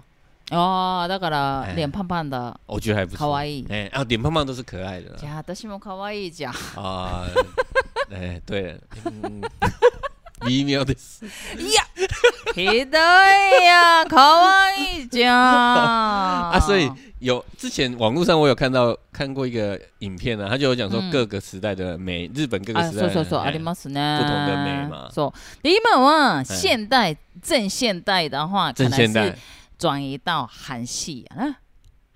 [0.51, 3.27] ああだから哎脸胖胖的我觉得还不错。
[3.27, 3.65] 可愛い。
[3.69, 6.81] 哎，啊，脸胖胖都是可愛的啦じゃあ私も可愛いじゃん。
[6.81, 7.27] 啊。
[8.09, 9.41] 哎，对了，嗯，
[10.45, 11.25] 微妙的是，
[11.57, 11.83] いや、
[12.53, 16.53] ひどいや、可愛いじゃん。
[16.53, 24.19] 啊，所以有之前网络上我有看到看过一个影片啊，他就有讲说嗯各个时代的美，日本各个あ、时代的そうそうそう、哎ありますね。
[24.19, 25.63] 不同的美嘛そう。
[25.63, 29.37] で今は现代正现代的话，可能正现代是，
[29.79, 31.57] 转移到韩系啊，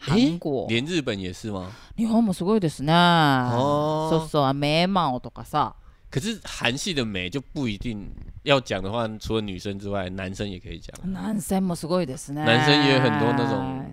[0.06, 0.68] 诶韩国。
[0.68, 1.72] 连日本也是吗？
[1.98, 2.94] 日本もすごいですね。
[2.94, 5.74] 哦そうそう、眉毛とかさ。
[6.10, 8.10] 可是韩系的美就不一定
[8.44, 10.94] 要讲的话，除了女生之外，男生也可以讲。
[11.12, 12.44] 男生もすごいですね。
[12.44, 13.86] 男生也有很多那种，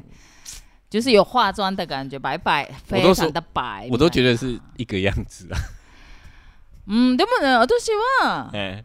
[0.91, 3.89] 就是有化妆的感觉，白白，我都说非常的白。
[3.91, 5.59] 我都觉得，得是一个样子啊。
[6.87, 8.85] 嗯，でもね、私は哎，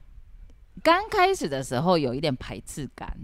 [0.84, 3.18] 刚开始的时候有一点排斥感。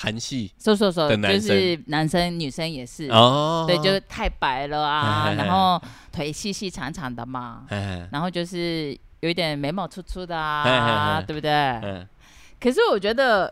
[0.00, 5.82] 韩系说说说，的男生就是男生女生也是，哦，对，就是太白了啊，哎然后
[6.12, 10.63] 腿细细长长的嘛，哎然后就是 有一点眉毛粗粗的啊，
[11.17, 11.49] 哎对不对？
[11.49, 12.05] 嗯，
[12.59, 13.51] 可是我觉得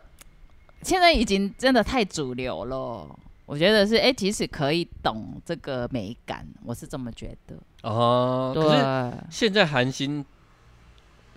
[0.81, 3.07] 现在已经真的太主流了。
[3.45, 7.55] 我觉得是，哎、其实可以懂这个美感，我是这么觉得。
[7.83, 10.23] 哦，可是对，现在韩星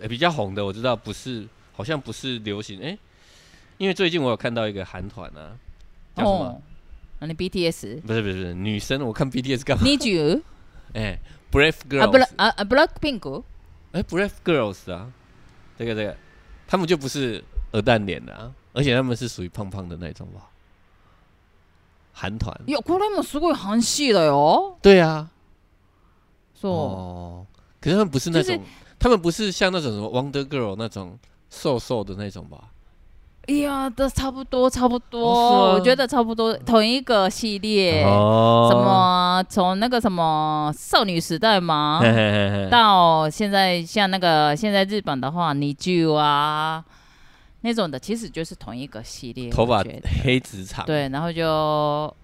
[0.00, 2.98] 呃比较红的，我知道不是，好像不是流行哎，
[3.78, 5.54] 因为最近我有看到一个韩团啊，
[6.16, 6.44] 叫什么？
[6.46, 6.62] 哦，
[7.20, 10.42] 那你 BTS 不是不是不是女生，我看 BTS 干嘛？Need You
[10.94, 11.18] 哎
[11.52, 13.44] ，Brave 啊，不 Girls，啊啊 Blackpink
[13.93, 15.11] 哎，Brave Girls 啊，
[15.77, 16.15] 这个这个，
[16.67, 20.49] 他们就不是鹅蛋脸的啊，而且他们是属于胖胖的那种吧？
[22.13, 24.77] 韩团，いやこれもすごい韓系だよ。
[24.81, 25.29] 对啊，
[26.59, 26.71] そう。
[26.71, 27.45] 哦，
[27.79, 28.65] 可是他们不是那就是种，
[28.99, 31.17] 他们不是像那种什么 Wonder Girl 那种
[31.49, 32.71] 瘦瘦的那种吧？
[33.46, 38.02] 哎呀，都差不多，差不多，我觉得差不多，同一个系列。
[38.04, 38.76] 哦什？
[38.76, 46.82] 么从那个什么少女时代嘛，嘿嘿嘿嘿到现在像那个现在日本的话，你就啊
[47.60, 49.50] 那种的，其实就是同一个系列。
[49.50, 49.82] 头发
[50.22, 52.14] 黑直长，，对，然后就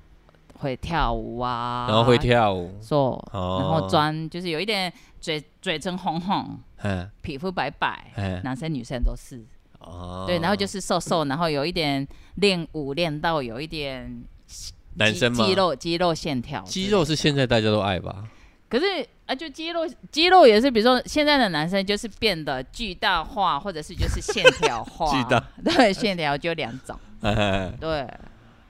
[0.61, 9.45] 会跳舞啊，然后会跳舞，做，哦然后妆就是有一点嘴嘴唇红红，嗯皮肤白白，嗯，男生女生都是。
[9.81, 18.25] 哦，对，然后就是瘦瘦，然后有一点练舞练到有一点肌男生嘛肌，肉肌肉线条，肌肉是现在大家都爱吧？
[18.69, 18.85] 可是
[19.27, 19.81] 啊，就肌肉
[20.13, 28.07] 肌肉也是，比如说现在的男生就是变得巨大化，或者是就是线条化， 巨大，对，线条就两种， 哎对，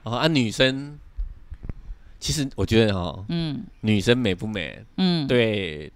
[0.03, 0.97] 哦啊，女生，
[2.19, 3.63] 其实我觉得哦，嗯。
[3.81, 5.91] 女生美不美，嗯，对，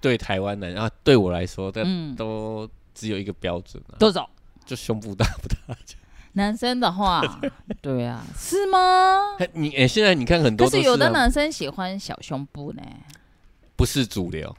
[0.00, 4.27] 对台湾人啊，对我来说，但嗯，都只有一个标准啊，都走。
[4.65, 5.77] 就胸部大不大？
[6.33, 7.21] 男生的话，
[7.81, 9.35] 对啊，是吗？
[9.39, 12.83] 嘿你哎，现在你看很多都可是有的啊男生喜欢小胸部呢。
[13.75, 14.55] 不是主流。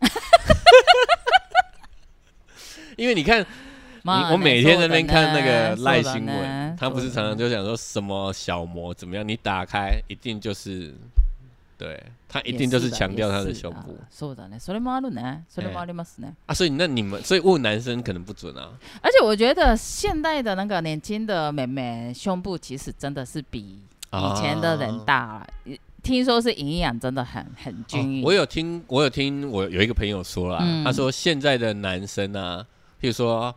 [2.97, 3.45] 因为你看，你
[4.03, 10.93] まあ我每天在那边看那个そうだね赖新そうだね闻，他不是常常就讲说什么小模怎么样，你打开一定就是，
[11.77, 13.91] 对他一定就是强调他的胸部。
[13.91, 14.59] 也是啊そうだね。
[14.59, 15.43] それもあるね。
[15.49, 16.35] それもありますね。
[16.45, 18.71] 啊，所以那你们，所以问男生可能不准啊。
[19.01, 23.79] 而且我觉得现代的那个年轻的妹妹胸部其实真的是比
[24.11, 25.47] 以前的人大，
[26.03, 28.23] 听说是营养真的很很均匀。
[28.23, 32.63] 哦我有听，我有听，我有一个朋友说啦，嗯他说现在的男生啊，
[33.01, 33.55] 譬如说，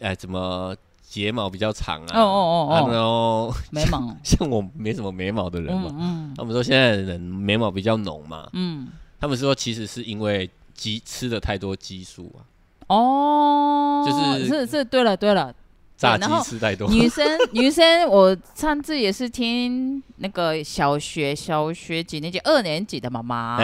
[0.00, 0.76] 哎，怎么
[1.09, 2.19] 睫毛比较长啊？
[2.19, 2.89] 哦哦啊哦。
[2.91, 8.89] 然后哦，眉毛，像我没什么眉毛的人嘛，嗯他们说现在的人眉毛比较浓嘛，嗯。
[9.19, 12.45] 他们说其实是因为激吃了太多激素啊，
[12.87, 15.51] 嗯，哦，就是是是，对了对了，
[15.97, 16.87] 炸鸡吃太多。
[16.87, 22.37] 女生女生，我上次也是听那个小学小学几年级？
[22.41, 23.57] 二年级的妈妈，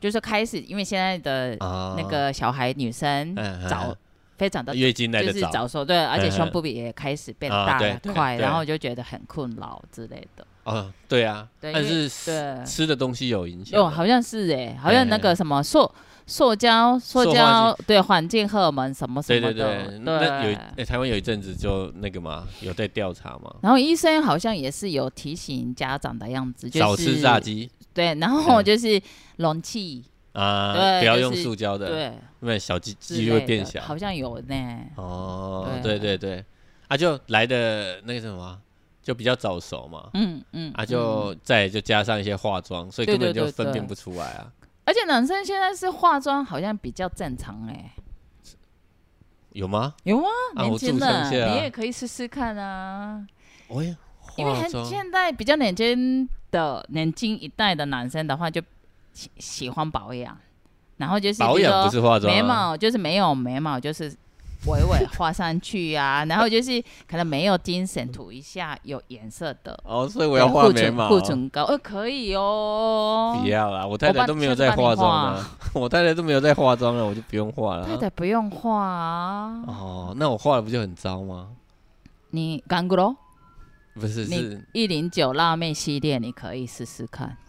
[0.00, 3.94] 就是开始，因为现在的啊那个小孩女生嗯嗯早
[4.36, 6.32] 非常的月经来就是的早，对，而且嗯。
[6.32, 10.46] 胸部也开始变啊大对对了快，然后就觉得很困扰之类的。
[10.64, 15.90] 啊，对啊，对但是对吃吃的东西有影响哦，好像是哎，好像那哎个什么塑
[16.26, 27.70] 塑胶塑胶对环境荷尔蒙什么什对对么的，对，那有台湾有一阵子就那个嘛，有在调查嘛，然后医生好像也是有提醒家长的样子，就是少吃炸鸡。
[27.94, 29.00] 对，然后嗯就是
[29.36, 30.04] 容器
[30.36, 33.80] 啊，对不要用塑胶的，对，因为小鸡之鸡会变小。
[33.80, 34.54] 好像有呢。
[34.96, 36.44] 哦，对对对对，
[36.88, 38.60] 啊，就来的那个什么，
[39.02, 44.52] 就比较早熟嘛，嗯嗯，啊，嗯就再就加上一些化妆，所以根本就分辨不出来啊。
[44.84, 47.92] 而且男生现在是化妆好像比较正常哎、
[49.52, 49.94] 有吗？
[50.04, 50.18] 有？
[50.18, 53.26] 啊年轻的、你也可以试试看啊。
[53.68, 53.96] 我也
[54.36, 58.60] 因为很现在比较年轻的年轻一代的男生的话，就
[59.16, 60.36] 喜喜欢保养，
[60.98, 64.14] 然后就是保养不是化妆啊，眉毛就是没有眉毛，就是
[64.66, 69.78] 微微画上去啊， 然后就是可能没有精神涂一下有颜色的。
[69.84, 73.38] 哦，所以我要画眉毛，护唇膏，呃，可以哦。
[73.40, 77.88] 不要啦，我太太都没有在化妆画了， 我太太都没有在化妆了，我就不用化了啊。
[77.88, 81.48] 太太不用化啊，哦，那我画了不就很糟吗？
[82.32, 83.16] 你干过喽？
[83.94, 87.34] 不是，你是一零九辣妹系列，你可以试试看。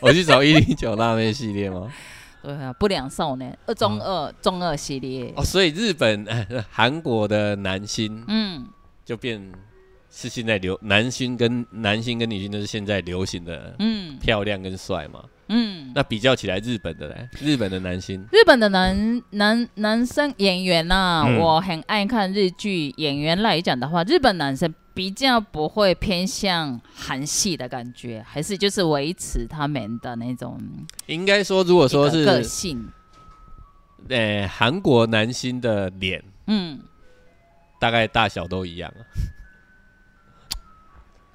[0.00, 1.92] 我去找一零九辣妹系列吗？
[2.40, 8.64] 对啊，不良少年二中二、中二系列，哦，所以日本、呃 韩国的男星嗯，
[9.04, 9.42] 就变
[10.10, 14.16] 是现在流男星跟男星跟女星都是现在流行的嗯。
[14.18, 15.22] 漂亮跟帅嘛。
[15.48, 18.24] 嗯，那比较起来，日本的嘞，日本的男星？
[18.30, 21.38] 日本的男男男生演员呐、嗯。
[21.38, 22.94] 我很爱看日剧。
[22.98, 30.60] 演员来讲的话，日本男生比较不会偏向韩系的感觉，还是就是维持他们的那种
[31.06, 32.90] 应该说，如果说是个性。
[34.08, 36.80] 呃韩国男星的脸，嗯，
[37.78, 39.00] 大概大小都一样啊，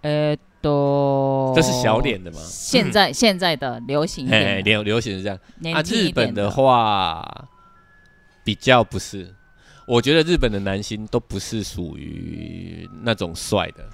[0.01, 2.39] 呃，都这是小脸的吗。
[2.43, 5.39] 现在、现在的流行一哎，点，流流行是这样。
[5.73, 7.47] 啊，日本的话
[8.43, 9.33] 比较不是，
[9.86, 13.88] 我觉得日本的男星都不是属于那种帅的。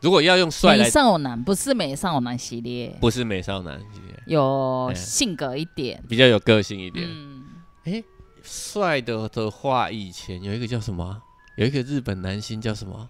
[0.00, 6.02] 如果要用帅美来，少男不是美少男系列，不是美少男系列，有哎性格一点。
[6.08, 7.04] 比较有个性一点。
[7.08, 7.44] 嗯，
[7.84, 8.02] 哎、
[8.42, 11.20] 帅的的话，以前有一个叫什么啊？
[11.56, 13.08] 有一个日本男星叫什么啊？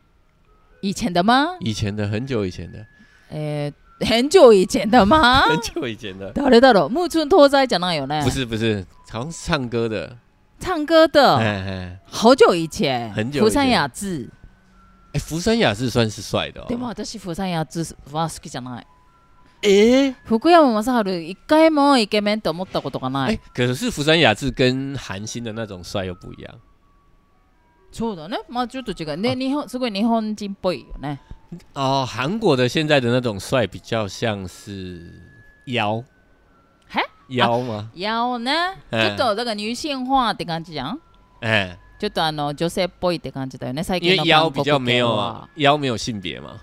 [0.80, 1.48] 以前的吗？
[1.60, 2.86] 以前的，很久以前的，
[3.28, 3.70] 呃，
[4.06, 5.42] 很久以前的吗？
[5.42, 10.16] 很 久以前的，誰だろう木村拓哉讲到有呢，不是不是，好像是唱歌的。
[10.62, 14.28] 唱歌的，哎哎，好久以前，很久以前福山雅治。
[15.12, 16.94] 哎，福山雅治算是帅的でも哦。
[16.94, 18.86] 私福山雅治は好きじゃない。
[19.62, 26.54] 哎福山雅治一回もイケメンと思ったことがな哎い。，可是福山雅治跟韩星的那种帅又不一样。
[27.90, 28.38] そうだね。
[28.48, 29.16] まあちょっと違う。
[29.16, 31.18] ね、日本すごい日本人っぽいよね。
[31.74, 35.10] 哦，韩国的现在的那种帅比较像是
[35.64, 36.04] 妖，嘿
[37.32, 37.90] 妖吗？
[37.94, 38.52] 妖ね、
[38.90, 41.00] ちうんょっとだから女性化って感じじゃん。
[41.40, 43.82] 哎，ちょっとあの女性っぽいって感じだよね。
[43.82, 46.60] 最因为近の韓国妖比较没系有は妖没有性别嘛，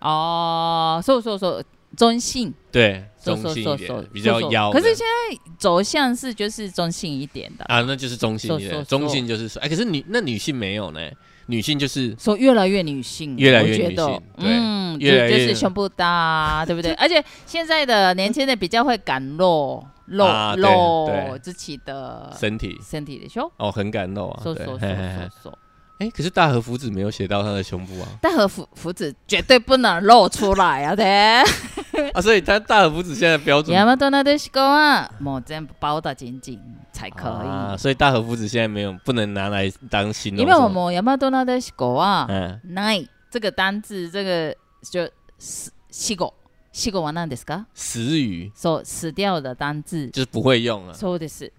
[0.00, 1.66] ああ、そうそうそう。
[1.96, 4.78] 中性，对，そう中性一そうそうそう点，比较そうそう妖的。
[4.78, 9.62] 可是现在走向是就是中性一点的，啊，那就是中性一点，说说中性就是帅。
[9.62, 11.00] 哎，可是女那女性没有呢，
[11.46, 16.92] 女性就是说越来越女性，越来越我觉得女性对嗯，就越来越就是胸部大，对不对？
[16.92, 24.41] 而 且现在的年轻人比较会敢露 露露自己的身体身体的胸，哦，很敢露啊。
[24.43, 25.59] 对说说说嘿嘿嘿说说。
[25.99, 30.95] 哎， 可是大和福子没有写到他的胸部啊，大和福福子绝对不能露出来啊！
[30.95, 31.39] 对，
[32.13, 36.59] 啊，所以他大和福子现在标准亚麻多那的西瓜啊，某全部包得紧紧
[36.91, 37.77] 才可啊，以。
[37.77, 40.67] 所以大和福子现在没有不能拿来当形容因为我。
[40.67, 45.03] 们亚麻多那的西瓜啊嗯，，nine 这个单字，这个就
[45.37, 46.33] 是西狗
[46.72, 47.64] 西狗は何ですか？
[47.74, 50.08] 死语说死掉的单字。
[50.10, 50.94] 就是不会用啊。
[50.94, 51.50] そうです。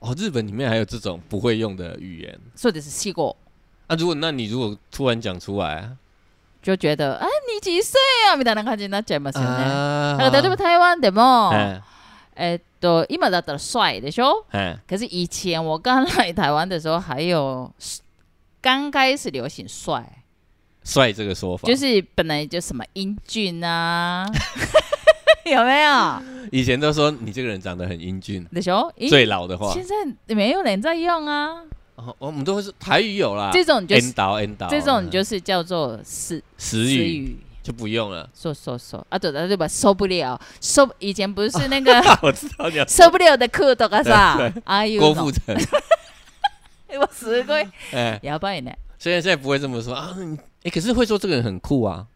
[0.00, 2.90] 哦，日本里面还有这种不会用的语言そうです。
[2.90, 3.36] 西狗
[3.88, 3.96] 啊。
[3.96, 5.96] 如果那你如果突然讲出来啊，
[6.62, 7.98] 就觉得啊，你几岁
[8.30, 8.36] 啊？
[8.36, 9.48] みたいな感じになっちゃいますよね。
[9.48, 11.82] 啊だから例えば台湾でも、哎
[12.36, 14.44] えっと今だったら帅でしょ？
[14.52, 17.72] 哎可是以前我刚来台湾的时候，还有
[18.60, 20.21] 刚开始流行帅，
[20.84, 24.26] 帅这个说法，就是本来就什么英俊啊，
[25.44, 26.22] 有没有？
[26.50, 31.62] 以前都说你这个人长得很英俊，的时候，英最老的话，现在没有人在用啊。
[31.96, 37.38] 哦，我们都会是台语有啦，这种就是 N 导 N 导，这种就是叫做死词死语语。
[37.60, 38.26] 就不用了。
[38.32, 39.68] 说说说啊，对的，对吧？
[39.68, 45.54] 受不了，受以前不是那个 我知道你要受不了的裤とかさ对对，ああいうの郭富城，
[46.98, 48.76] 我すごい哎，やばいね。
[48.98, 50.16] 现在现在不会这么说啊，
[50.62, 52.06] 你哎，可是会说这个人很酷啊，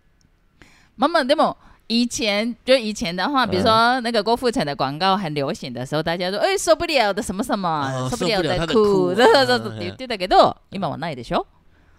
[0.97, 1.57] 妈妈，でも
[1.89, 11.47] 以前就以前的话，比如嗯说那个郭富城的广告很流行的时候，大家说哎受不了的什么什么，哦受不了受不了他的裤，裤 对对对啊对，言ってたけど今はないでしょ。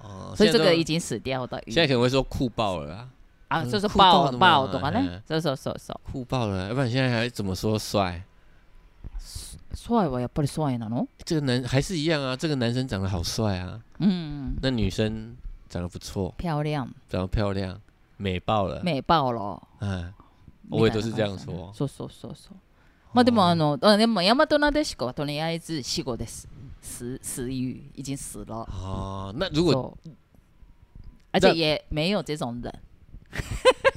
[0.02, 3.08] 哦，所以这现在都个已经死掉的语现在可能会说酷爆了啊，
[3.48, 6.12] 啊，嗯就是酷爆爆的嘛爆とかね嗯，そうそうそうそう。
[6.12, 8.24] 酷爆了，要不然现在还怎么说帅？
[9.76, 11.08] 帅はやっぱり帅なの？
[11.26, 15.36] 这个男还是一样啊，这个男生长得好帅啊，嗯，那女生
[15.70, 17.80] 长得不错，漂亮，长得漂亮，
[18.18, 19.62] 美爆了，美爆了。
[19.80, 20.14] 嗯，
[20.70, 21.74] 我也都是这样说。
[21.76, 22.58] そうそうそうそう。
[23.14, 26.48] まあでもあの、あでも大和なでしこはとりあえず死後です。
[26.82, 28.68] 死死于已经死了。
[28.72, 30.12] 哦，那如果そう
[31.32, 32.74] 而且也没有这种人。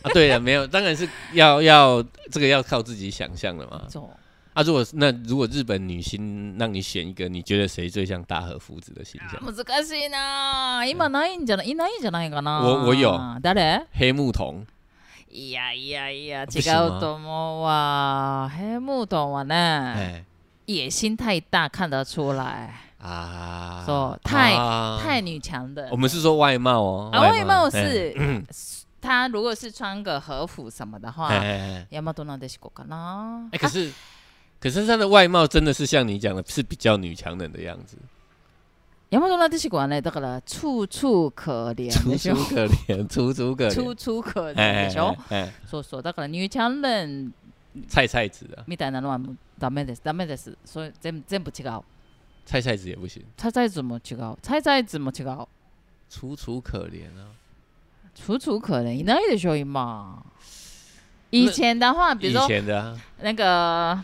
[0.02, 3.86] 啊，对了，没有，当然是要要这个要靠自己想象的嘛。
[4.54, 9.40] そう啊，如果那如果日本女星让你选一个，你觉得谁最像大和福子的形象？
[9.44, 10.84] 難しいな。
[10.86, 12.60] 今ないんじゃないいないんじゃないかな。
[12.62, 13.10] 我我有
[13.42, 13.86] 誰？
[13.92, 14.64] 黑木瞳，
[15.30, 18.50] いやいやいや不違行吗うと思うわ。
[18.50, 19.54] ヘムトンはね。
[19.54, 20.24] 哎
[20.66, 25.96] 野心太大，看得出来，啊，说太啊太女强的我。
[25.96, 28.44] 们是说外貌哦，啊，外貌哎是嗯
[29.00, 33.48] 她如果是穿个和服什么的话哎，哎ヤマトナデシコかな。
[33.52, 33.92] 哎，可是
[34.60, 37.96] 可是她的外貌真的是像你讲的，是比较女强人的样子，
[39.10, 42.54] ヤマトナデシコはね、だから处处可怜楚でしょ楚。
[42.54, 45.16] 可怜，楚楚可处怜，处可怜哎でしょ。
[45.28, 46.02] 哎哎，そうそう。
[46.02, 47.32] だから女強人
[47.88, 50.02] 菜菜子啊，みたいなのはもうダメです。
[50.02, 50.58] ダメです。
[50.64, 51.82] それ全部全部違う。
[52.44, 54.36] 菜菜子也不行，菜菜子も違う。
[54.42, 55.46] 菜菜子も違う。
[56.10, 57.30] 楚楚可怜啊。
[58.14, 59.66] 楚楚可怜いないでしょ今。
[61.30, 64.02] 以前的话，比如以说前的啊，那个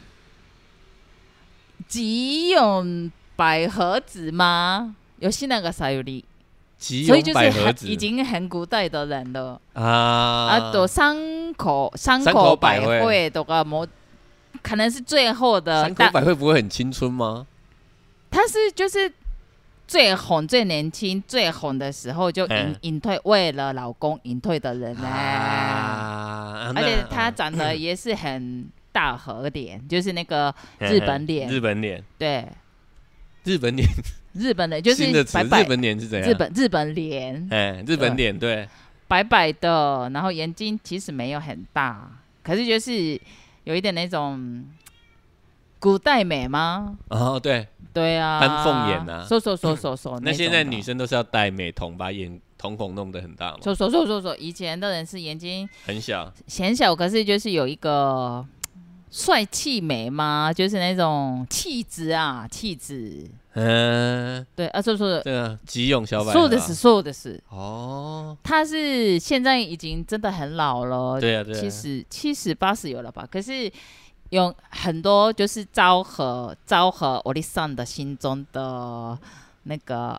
[1.88, 4.96] 吉永百合子吗？
[5.18, 6.24] 有西那个沙有里，
[6.78, 9.60] 吉永所以就是百合子很已经很古代的人了。
[9.74, 13.86] 啊啊，と山口山山口口百百惠惠とかも
[14.62, 17.46] 可能是最后的山口大，百惠不会很青春吗？
[18.30, 19.12] 他是就是
[19.86, 25.06] 最红、最年轻、最红的时候就隐嗯隐退，为了老公隐退的人呢。
[25.06, 31.49] 啊，而且那他长得也是很 大和脸，就是那个日本脸。
[31.49, 32.45] 日本脸，对。
[33.43, 33.87] 日本脸，
[34.33, 35.63] 日本的，就是新的词，白白。
[35.63, 36.29] 日本脸是怎样？
[36.29, 38.67] 日，本日本脸，哎，日本脸，对，
[39.07, 42.11] 白白的，然后眼睛其实没有很大，
[42.43, 43.17] 可是就是
[43.63, 44.65] 有一点那种
[45.79, 46.97] 古代美吗？
[47.07, 49.25] 哦，对，对啊，丹凤眼啊。
[49.25, 58.45] 说说说说说，那现在女生都是要戴美瞳，把眼瞳孔弄得很大嘛，说说说，以前的人是眼睛很小，显小，可是就是有一个
[59.10, 60.52] 帅气美吗？
[60.52, 63.28] 就是那种气质啊，气质。
[63.54, 73.28] 嗯，对啊，说说这个吉永小百合啊，说的是说的是，哦，他是现在已经真的很老了，对啊，对啊，七十七十八十有了吧？
[73.30, 73.70] 可是
[74.30, 79.18] 有很多就是昭和昭和欧丽桑的心中的
[79.64, 80.18] 那个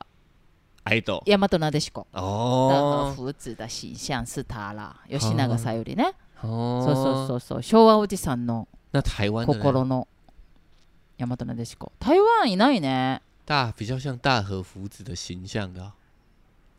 [0.86, 6.14] idol，亚马多纳德西国的和哦，福子的形象是他啦，吉永さゆりね。
[6.44, 10.08] 哦，そうそうそうそう昭和おじさんの 那台湾的呢心の
[11.18, 11.92] 大和なでしこ。
[12.00, 13.22] 台湾いないね。
[13.46, 15.94] 大比较像大和福子的形象的啊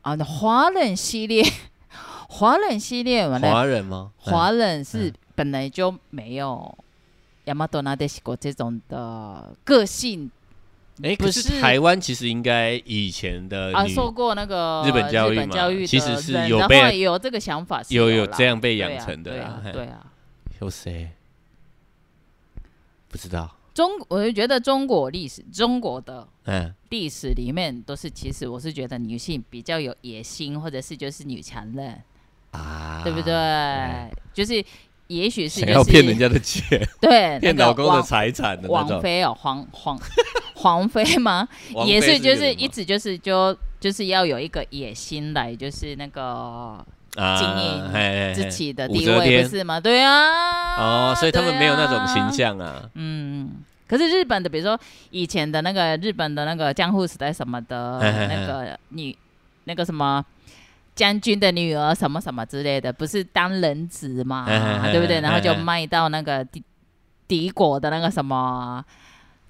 [0.03, 1.45] あの华人系列，
[2.29, 4.13] 华人系列はね，华人吗？
[4.19, 6.79] 华人是嗯本来就没有
[7.47, 10.31] 亚马多纳德西国这种的个性
[11.03, 20.07] 哎，不可是是台湾其实应该以前的啊，女受过那个日本教育日本嘛教育的其实是人的有被话也有这个想法是有有啦这样被对啊养成的对啊，啦嘿对啊。
[20.61, 21.11] 有谁？
[23.10, 32.02] 不知道，中，我就觉得中国历史，中国的嗯，历史里面都是，其实我是觉得女性比较有野心，或者是就是女强人，
[32.52, 34.12] 啊，对不对？
[34.34, 34.64] 就是
[35.08, 40.00] 也许是就是要骗人家的钱， 对 骗老公的财产王妃哦，皇皇
[40.56, 41.48] 皇妃吗？
[41.74, 49.80] 王也是就是一直就是就就是要有一个野心来，就是那个啊经营自己的地位，不是吗？
[49.80, 50.28] 对啊。
[50.78, 53.52] 哦，所以他们没有那种形象啊，嗯，
[53.88, 54.80] 可是日本的，比如说
[55.10, 59.16] 以前的那个日本的那个江户时代什么的，那个女
[59.66, 60.24] 那个什么
[60.96, 64.46] 将军的女儿什么什么之类的，不是当人质嘛
[64.92, 65.20] 对不对？
[65.22, 66.64] 然后就卖到那个敌
[67.28, 68.84] 敌国的那个什么。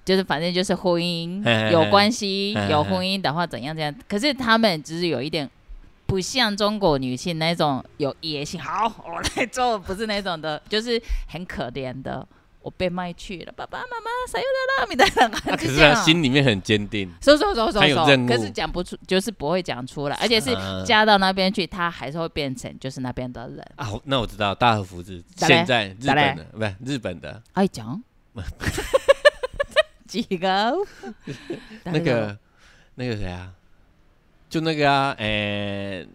[0.02, 5.48] 就是反正就是婚姻有关系有婚姻的话怎样怎样，可是他们只是有一点
[6.09, 12.27] 不像中国女性那种有野心，好我来做，不是那种的，就是很可怜的，
[12.61, 15.89] 我被卖去了，爸爸妈妈谁有的啦，みたいな啊可感じ这样。
[15.89, 23.59] 是他心里面很坚定，收收收收收他有任，务可是讲不出，就是不会讲出来，而且是啊嫁到那边去，他还是会变成就是那边的人。
[23.75, 28.01] 啊，那我知道大和福子誰现在日誰本的不是日本的愛ちゃん
[30.07, 30.87] 違う
[31.83, 32.37] 那个
[32.95, 33.51] 那个谁啊，
[34.49, 36.07] 就那个啊，诶、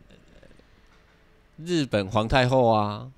[1.58, 3.10] 日本皇太后啊，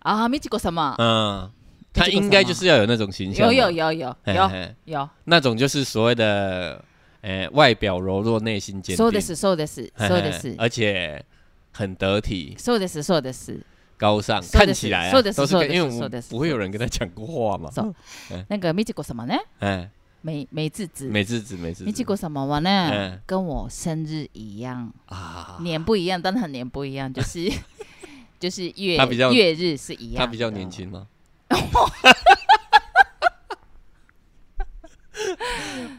[0.00, 0.94] 啊，美智子様。
[0.98, 1.50] 嗯，
[1.92, 6.84] 他应该就是要有那种形象嘛，有有有有有嘿嘿有，那种就是所谓的，
[7.22, 11.24] 呃，外表柔弱，内心坚定，そうですそうです嘿嘿そうです而且
[11.72, 13.60] 很得体、そうですそうです。
[13.98, 17.70] 高尚，そうです看起来啊そうです都是跟，そうです因为我们そうです不会有人跟他讲过话嘛。
[17.70, 17.94] そう
[18.30, 19.90] 嗯那个美智子様ね，哎，
[20.22, 27.50] 美美智子，美智子，美智美智子子様は呢嗯，跟我生日一样，啊，年不一样，但是很年不一样，就是
[28.40, 30.70] 就是月他比较月日是一样，他比较年。
[30.70, 31.06] 轻吗？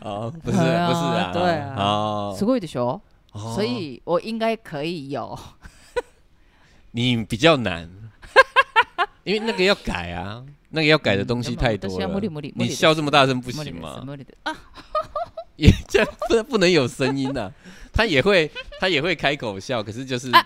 [0.01, 3.01] 哦，不是，不是对啊啊，对啊哦すごいでしょ？
[3.31, 5.37] 哦所以我应该可以有。
[6.91, 7.89] 你比较难，
[9.23, 12.53] 因为那个要改啊，那个要改的东西太多了私は無理無理。
[12.55, 14.03] 無理です你笑这么大声不無理です行吗？
[14.05, 14.55] 無理です啊，
[15.55, 17.51] 也这样不不能有声音呐、
[17.93, 18.49] 他也会
[18.79, 20.45] 他也会开口笑，可是就是啊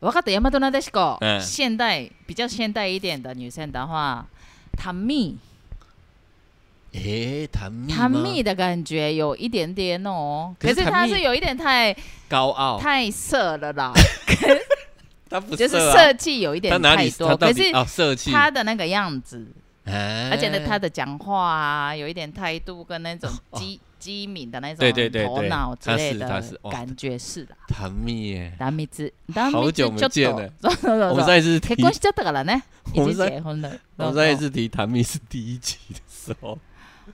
[0.00, 1.40] 分かった山田なでしこ嗯。
[1.40, 4.26] 现代比较现代一点的女生的话，
[4.76, 5.36] 她蜜
[6.92, 11.94] 诶，谭蜜她吗蜜的感觉有一点点哦，可是谭蜜可是她是有一点太
[12.28, 13.92] 高傲，太色了啦，
[15.28, 17.28] 他不就是色啊色气有一点他哪里太多。
[17.28, 19.46] 可是他到底哦色气，她的那个样子，
[19.84, 27.54] 哎而且呢，她的讲话啊，有一点态度跟那种机机敏的那种对对对对头脑之类的她是她是哦感觉是的。
[27.68, 29.12] 谭蜜耶，ダミツ、
[29.52, 32.62] 好久没见了そ うそうそう我们上一次提結婚しちゃったからね。
[32.92, 33.70] 已我们上经结婚了。
[33.96, 36.58] 我们上一次提谭蜜是第一集的时候，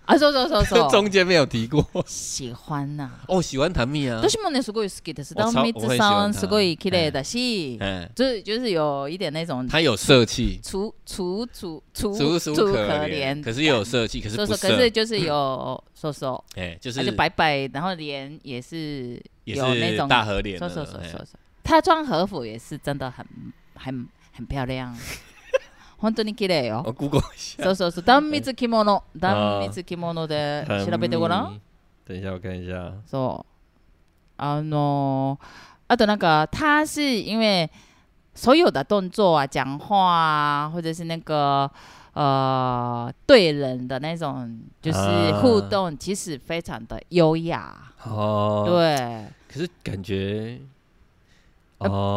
[0.05, 0.91] 啊，そうそうそうそう。
[0.91, 1.83] 中间没有提过。
[2.07, 3.11] 喜欢呐。
[3.29, 5.33] 哦，喜欢谭蜜啊，私もねすごい好きです。
[5.35, 21.27] 我超ダミツ我很喜さ欢她んすごい綺麗だし，嗯，就是就是有一点那种他有色气，楚楚楚楚楚楚楚可怜，怜，可是也有色气，可是说说，不色，可是就是有说 说，哎，就他就是白白，然后脸也是也有那种是大和脸说的，哎说说说说，
[21.65, 23.27] 她穿和服也是真的很
[23.75, 24.95] 很很漂亮，
[26.02, 26.84] 本当に綺麗よ。
[26.84, 31.54] そうそうそう、断密着物、断密着物で調べてごらん。
[31.54, 31.62] 嗯
[32.04, 32.94] 等一下，我看一下。
[33.06, 34.42] そう。
[34.44, 35.38] あの
[35.88, 37.70] あとなんか他是因为
[38.34, 41.70] 所有的动作啊、讲话啊，或者是那个
[42.14, 47.76] 呃对人的那种就是啊互动，其实非常的优雅。
[48.04, 50.60] 哦，，对，可是感觉，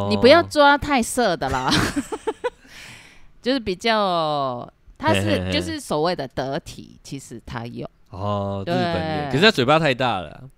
[0.08, 1.70] 你不要抓太色的啦，
[3.44, 4.68] 就是比较。
[4.96, 7.86] 他是就是所谓的得体，其实他有。
[8.08, 8.74] 哦，日对。
[8.74, 10.48] 本脸，可是他嘴巴太大了啊，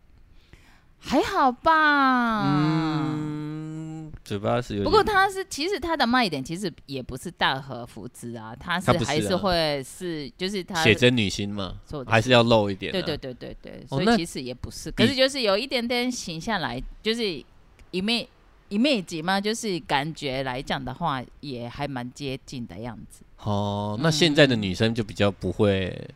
[1.00, 2.44] 还好吧。
[2.46, 11.74] 嗯，嘴巴是有点，不过它是，其实它的卖点其实也不是大和福子啊，它是还是啊会是，就是它写真女星嘛，
[12.06, 17.42] 还是要露一点，对对，对对对，所以其实也不是，可是就是有一点点形象来，就是
[17.90, 18.26] 一面
[18.69, 23.23] 一面集嘛，就是感觉来讲的话，也还蛮接近的样子。
[23.43, 26.09] 哦，那现在的女生就比较不会，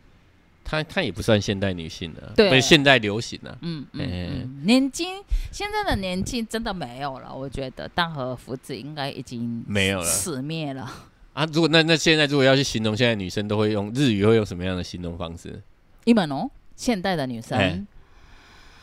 [0.64, 10.90] 她她也不算现代女性了，对不是现代流行啊，嗯嗯哎嗯，年轻现在的年轻真的没有了，我觉得大和福子应该已经没有了死灭了。
[11.34, 15.60] 啊，如果那那现在如果要去形容现在女生都会用日语会用什么样的形容方式？
[16.06, 17.84] 今の现代的女生，哎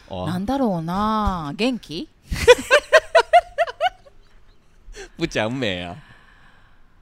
[0.09, 2.07] 哇，なんだろうな、元気？
[5.17, 5.95] 不讲美啊，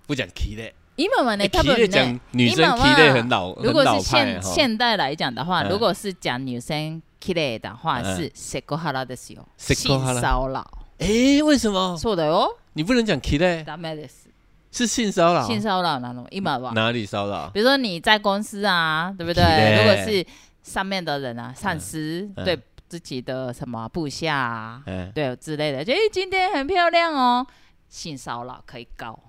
[0.07, 2.19] 不讲 key 的，今はね、哎多 key 的分讲ね。
[2.31, 10.65] 女生今は key 的很老很如果是老派现哈，现代来讲的话，嗯如果是讲女生 k i 的话，嗯是 s e k o h a r a ですよ，セク性ハラ骚扰。
[10.99, 12.57] 哎，为什么そうだよ。
[12.73, 13.63] 你不能讲 key 的？
[13.65, 14.29] ダメです。
[14.71, 15.45] 是性骚扰？
[15.45, 16.25] 性骚扰なの。
[16.31, 16.73] 今は。
[16.73, 17.49] 哪里骚扰？
[17.51, 19.43] 比如说你在公司啊，对不对？
[19.43, 20.25] 綺麗如果是
[20.63, 22.57] 上面的人啊，上司嗯对
[22.87, 27.45] 自己的什么部下啊，哎，对之类的，就哎今天很漂亮哦，
[27.89, 29.19] 性骚扰可以告。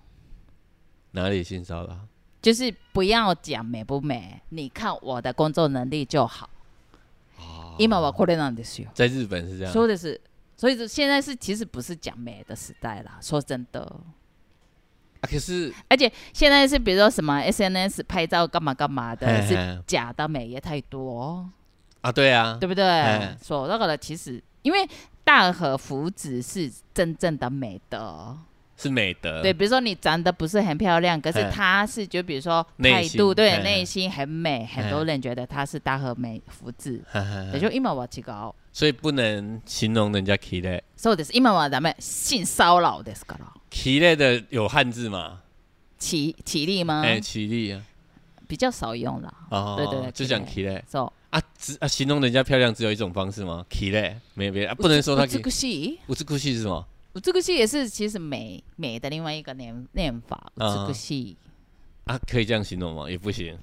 [1.13, 1.97] 哪里性骚扰？
[2.41, 6.51] 就是不要讲美不美，你看我的工作能力就好。
[7.79, 8.89] 今はこれなんですよ。
[8.95, 10.21] 在日本是这样，说的是，
[10.57, 13.19] 所以这现在是其实不是讲美的时代啦。
[13.21, 13.81] 说真的，
[15.21, 21.49] 啊可是而且现在是比如说什么 SNS 拍照干嘛干嘛的，是嘿嘿假的美也太多，
[22.03, 23.37] 啊，对啊，对不对嘿？
[23.43, 24.89] 说那个的其实因为
[25.25, 28.37] 大和福子是真正的美德，
[28.77, 37.01] 是美德，对，比如说你长得不是很漂亮，可是嘿她是就比如说内心态度对嘿嘿内心很美，很嘿多人觉得她是大和美福子。
[37.07, 38.55] 哈哈哈也就今は違う。
[38.73, 41.31] 所以不能形容人家 key 的そうです。
[41.33, 41.95] 今はダメ。
[41.99, 43.53] 性骚扰ですから。
[43.71, 45.41] key 类的有汉字吗？
[45.99, 47.03] 起起立吗？
[47.05, 47.83] 哎，起立啊，
[48.49, 49.33] 比较少用啦。
[49.51, 51.13] 哦，对对对就讲 key key 类そう。
[51.31, 53.65] 啊，只啊形容人家漂亮只有一种方式吗？
[53.69, 55.99] key 类没有别的，啊不能说她 key 美しい。
[56.07, 56.85] 不是酷系是什么？
[57.17, 60.53] 美しい也是其实美美的另外一个念念法。
[60.57, 61.37] 啊美しい。
[62.05, 63.09] 啊，可以这样形容吗？
[63.09, 63.57] 也不行。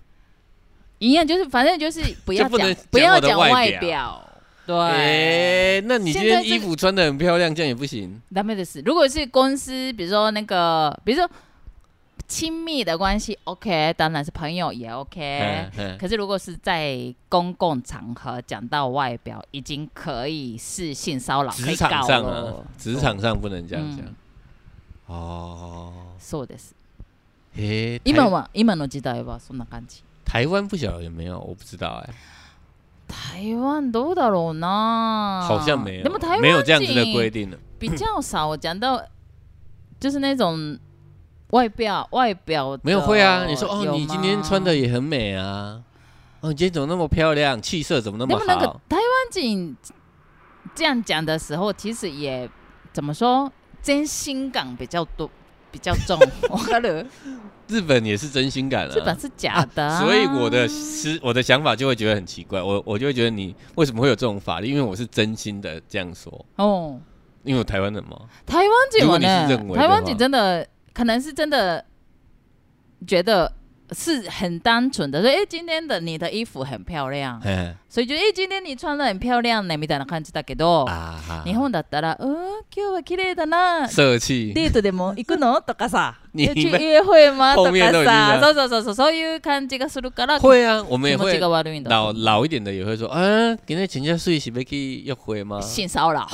[1.00, 4.78] 一样就是反正就是不要讲就不能不要讲我的外讲外表表，对。
[4.78, 8.22] 哎，那你今现在这个天衣服穿的很漂亮，这样也不行。
[8.34, 8.82] ダメです。
[8.86, 11.30] 如果是公司，比如说那个，比如说
[12.28, 15.72] 亲密的关系，OK，当然是朋友也 OK 嗯。
[15.78, 22.66] 嗯，可是如果是在公共场合讲到外表，已经可以是性骚扰，可职场以告上啊了，。
[22.78, 24.16] 职场上不能这样讲嗯。
[25.08, 26.74] 哦，そうです。
[27.56, 30.04] 诶，今台は今の時代はそんな感じ。
[30.24, 32.14] 台湾不晓得有没有，我不知道哎，
[33.08, 35.42] 台湾どうだろうな？
[35.48, 37.58] 好像没有でも台，湾没有这样子的人规定的。
[37.80, 38.48] 比较少。
[38.48, 39.04] 我讲到
[40.00, 40.78] 就是那种
[41.55, 45.81] 外表，外表没有会啊，你说哦，你今天穿的也很美啊，
[46.41, 48.81] 哦，你今天怎么那么漂亮，气色怎么那么那么那个好？
[48.89, 49.77] 台湾景
[50.75, 52.51] 这样讲的时候，其实也
[52.93, 53.51] 怎么说，
[53.81, 55.31] 真心感比较多，
[55.71, 56.19] 比较重。
[56.51, 57.07] 我可能
[57.69, 59.19] 日本也是真心感啊日本啊。
[59.21, 64.69] 是假的、啊所以我的思我的想法就会觉得很奇怪，我我就会觉得你为什么会有这种法律？
[64.69, 66.99] 因为我是真心的这样说，哦，
[67.45, 71.84] 因为我台湾人嘛，台湾景我如果你是呢认为，台湾话景真的可能是真的
[73.08, 73.52] 觉得
[73.92, 82.36] 是很单纯的，说哎，今天的你的衣服很漂亮，哎所以就哎，今天你穿的很漂亮ねみたいな感じだけど、啊哈，日本だったら、うん、
[82.70, 83.88] 今日は綺麗だな。
[83.88, 92.24] 色气，デートでも行くのとかさ、 你要去们约会吗と后面かさ、都已经这そうそうそうそうそういう感じがするから、会啊，我们也会気持ちが悪いんだと老思う。
[92.24, 95.60] 老一点的也会说，啊，今天请假睡是要去约会吗？
[95.62, 96.28] 性骚扰。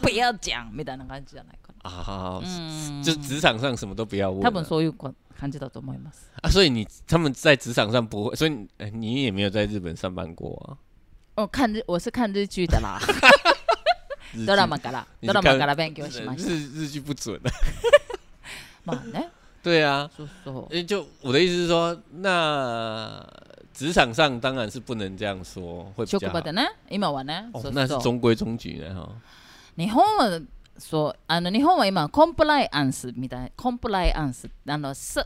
[0.00, 1.90] 不要讲みたいな感じじゃないかな。
[1.90, 4.50] 啊，嗯，就職場上什么都不要问啊。
[4.50, 4.92] 多分そういう
[5.38, 6.30] 感じだと思います。
[6.42, 10.78] 啊，所以你他们在职场上不会，所以你呃你也没有在日本上班过啊。
[11.36, 12.98] 哦，看日我是看日剧的啦，
[14.32, 16.48] 日ドラマから你是看ドラマから勉強しました。
[16.48, 17.40] 日日剧不准。
[18.86, 19.30] まあね、
[19.62, 20.74] 对啊，そうそう。
[20.74, 23.26] 诶，就我的意思是说，那
[23.72, 26.42] 职场上当然是不能这样说，会比较好職場。
[26.42, 28.02] でね、今はね、哦そう，那是そう。
[28.02, 29.08] 中规中矩的哈。
[29.78, 30.40] 日本は
[30.78, 35.24] そうあの日本は今コンプライアンスみたいなコンプライアンスあの是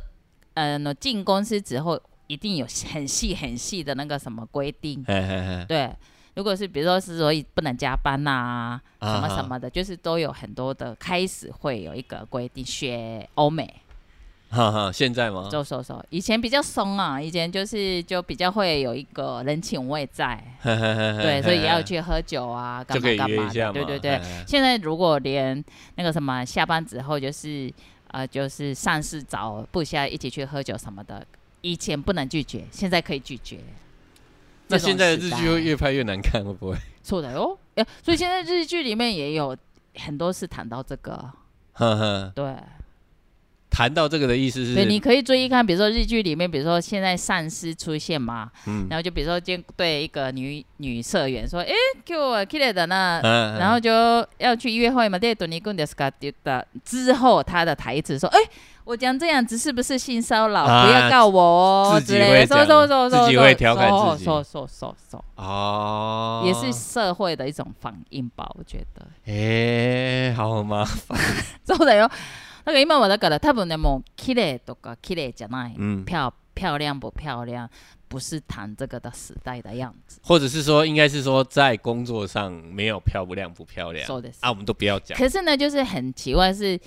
[0.54, 5.96] 呃の进公司之后一定有很细很细的那个什么规定，嘿嘿嘿，对。
[6.34, 13.81] 如果是比如说是说不能加班呐、什么啊什么的，就是都有很多的开始会有一个规定，学欧美
[14.53, 15.47] 哈哈，现在吗？
[15.49, 15.99] 周收收。
[16.11, 23.51] 以前比较松啊，以前就是就比较会有一个人情味在，对，所以也要去喝酒啊，干嘛干嘛。
[23.71, 24.21] 对对对。
[24.47, 25.63] 现在如果连
[25.95, 27.73] 那个什么下班之后就是
[28.11, 31.25] 呃就是上司找部下一起去喝酒什么的，
[31.61, 33.57] 以前不能拒绝，现在可以拒绝。
[34.67, 36.77] 那现在的日剧会越拍越难看，会不会？
[37.01, 39.57] 错的哟，哎，所以现在日剧里面也有
[39.95, 41.13] 很多是谈到这个，
[41.73, 42.55] 呵呵，对
[43.72, 51.72] 谈到这个的意思是，对，你可以注意看，比如说日剧里面，比如说现在上司出现嘛，嗯然后就比如说今天对一个女女社员说，哎，
[52.04, 53.20] 给我 k i 的呢。
[53.22, 53.90] 嗯，然后就
[54.38, 58.38] 要去约会嘛，デートに行くんですかって言った之后，他的台词说：“哎、
[58.84, 60.64] 我讲这样子是不是性骚扰？
[60.64, 69.06] 啊不要告我哦。”自己之类的，会讲说说说自己会调侃自己说说说说，哦，也是社会的一种反应吧，我觉得。
[69.26, 70.84] 哎，好吗？
[71.66, 72.10] そうだよ。
[72.64, 77.68] だから今はだから多分ねもう綺麗とか綺麗じゃない、嗯，漂漂亮不漂亮，
[78.08, 80.20] 不是谈这个的时代的样子。
[80.22, 84.38] 或者是说，应该是说，在工作上没有漂不亮不漂亮そうです。
[84.40, 85.16] 啊，我们都不要讲。
[85.16, 86.78] 可是呢，就是很奇怪是。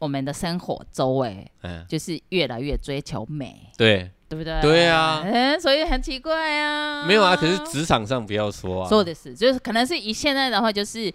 [0.00, 4.60] 我们的生活周围嗯，就是越来越追求美，对，对不对？
[4.60, 7.06] 对啊嗯，所以很奇怪啊。
[7.06, 8.88] 没有啊，可是职场上不要说啊。
[8.88, 11.12] 说的是，就是可能是以现在的话，就是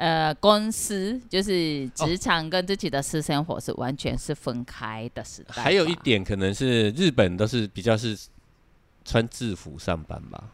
[0.00, 5.62] 呃，公司就是职场跟自己的私生活是完全是分开的时代吧。
[5.62, 8.16] 还有一点可能是日本都是比较是
[9.04, 10.44] 穿制服上班吧。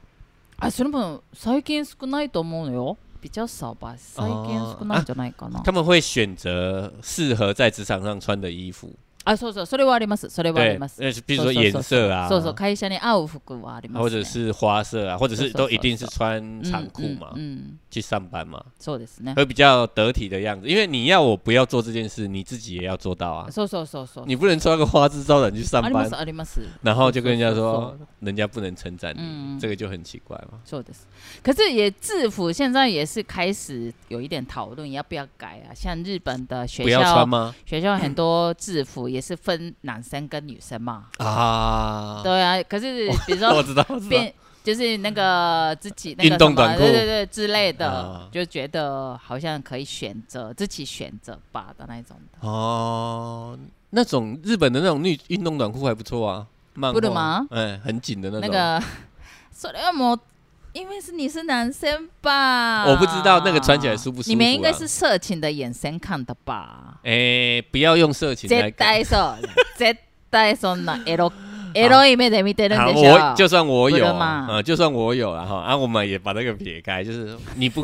[0.58, 2.96] あ、それも最近少ないと思うのよ。
[3.20, 5.62] 比较少吧，最近少ないんじゃないかな。
[5.62, 8.90] 他们会选择适合在职场上穿的衣服，
[9.26, 10.28] あ、そうそう、それはあります。
[10.30, 11.00] それはあ对りま，す。
[11.00, 14.00] 呃，比如说颜色啊，そうそう、会社に合う服はあります、ね。
[14.00, 19.34] 或者是花色啊，或者是そうそうそう都一定是穿长裤嘛，うん、うん去上班嘛，そうですね。
[19.34, 20.66] 会比较得体的样子。
[20.66, 23.46] 因为你要我不要做这件事，你自己也要做到啊。
[23.48, 24.24] そうそうそうそう。
[24.26, 26.62] 你不能穿个花枝招展去上班あります、あります。
[26.82, 30.58] 然后就跟人家そうそう说，人家不能称赞你，嗯这个就很奇怪嘛。
[30.64, 31.06] そうです。
[31.44, 35.70] 可是也制服现在也是开始有一点讨论，要不要改啊？
[35.72, 37.54] 像日本的学不要校穿，吗？
[37.64, 41.06] 学校很多制服也 是分男生跟女生嘛。
[41.18, 44.08] 啊，对啊，可是比如我说知道， 我知道。
[44.08, 44.34] 变
[44.64, 52.48] 就是那个自己那个什么运动短裤对对对之类的，啊就觉得好像可以选择自己选择吧的那种的。
[52.48, 53.58] 哦，
[53.90, 58.48] 那种日本的那种运运动短裤还不错啊，漫画不的吗嗯，很紧的那种。
[58.48, 58.80] 那个，
[59.52, 60.20] それはもう
[60.76, 62.84] 因为是你是男生吧？
[62.86, 66.98] 我不知道那个穿起来舒不舒服啊你们应该是色情的眼神看的吧？
[67.04, 68.88] 哎，不要用色情来絶看。
[68.88, 69.38] 対そう。
[69.78, 69.96] 絶
[70.30, 71.30] 対そんなエロ
[71.74, 77.82] エロい目で見てるん好，でしょ我就算我有不的嘛啊，嗯，就算我有了哈，啊，我们也把那个撇开，就是你不，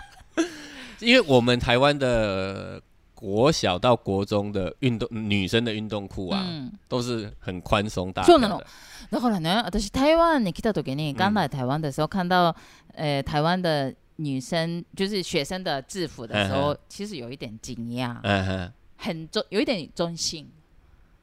[0.99, 2.81] 因为我们台湾的
[3.15, 6.71] 国小到国中的运动女生的运动裤啊，嗯。
[6.89, 8.65] 都是很宽松大条的。
[9.11, 12.55] そうなのだからね、私台湾に来た時に刚来台湾的时候，看到
[12.95, 20.47] 呃台湾的女生就是学生的制服的时候，其实有一点惊讶，嗯哼，很中有一点中性。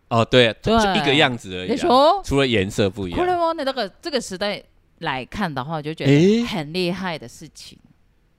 [0.08, 2.22] 哦，对，就对一个样子而已、でし啊，ょ？
[2.24, 3.20] 除了颜色不一样。
[3.20, 4.62] これはね、だから这个时代
[4.98, 7.78] 来看的话，我就觉诶得很厉害的事情。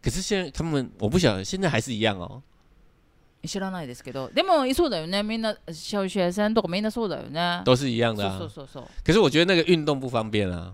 [0.01, 2.41] 可是现在他们，我不晓得，现在还是一样哦。
[3.45, 5.23] 知らないですけど、でもそうだよね。
[5.23, 7.63] みんな小学生とかみんなそうだよね。
[7.65, 8.49] 都是一样的そうそう啊。
[8.49, 8.83] そうそう。
[9.03, 10.73] 可是我觉得那个运动不方便啊，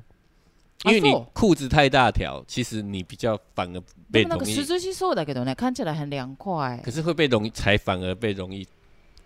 [0.84, 3.82] 因为你啊是裤子太大条，其实你比较反而
[4.12, 6.92] 被でもなん容易，か涼しそうだけどね、看起来很凉快可。
[6.92, 8.68] 是会被容易，才反而被容易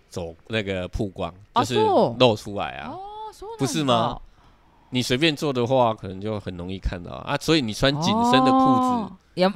[0.08, 1.80] 走那个曝光，啊就是是
[2.20, 2.92] 露出来啊。
[2.92, 4.20] 哦，そうなんだ不是吗？
[4.90, 7.34] 你随便做的话，可能就很容易看到啊。
[7.34, 9.52] 啊所以你穿紧身的裤子，哦い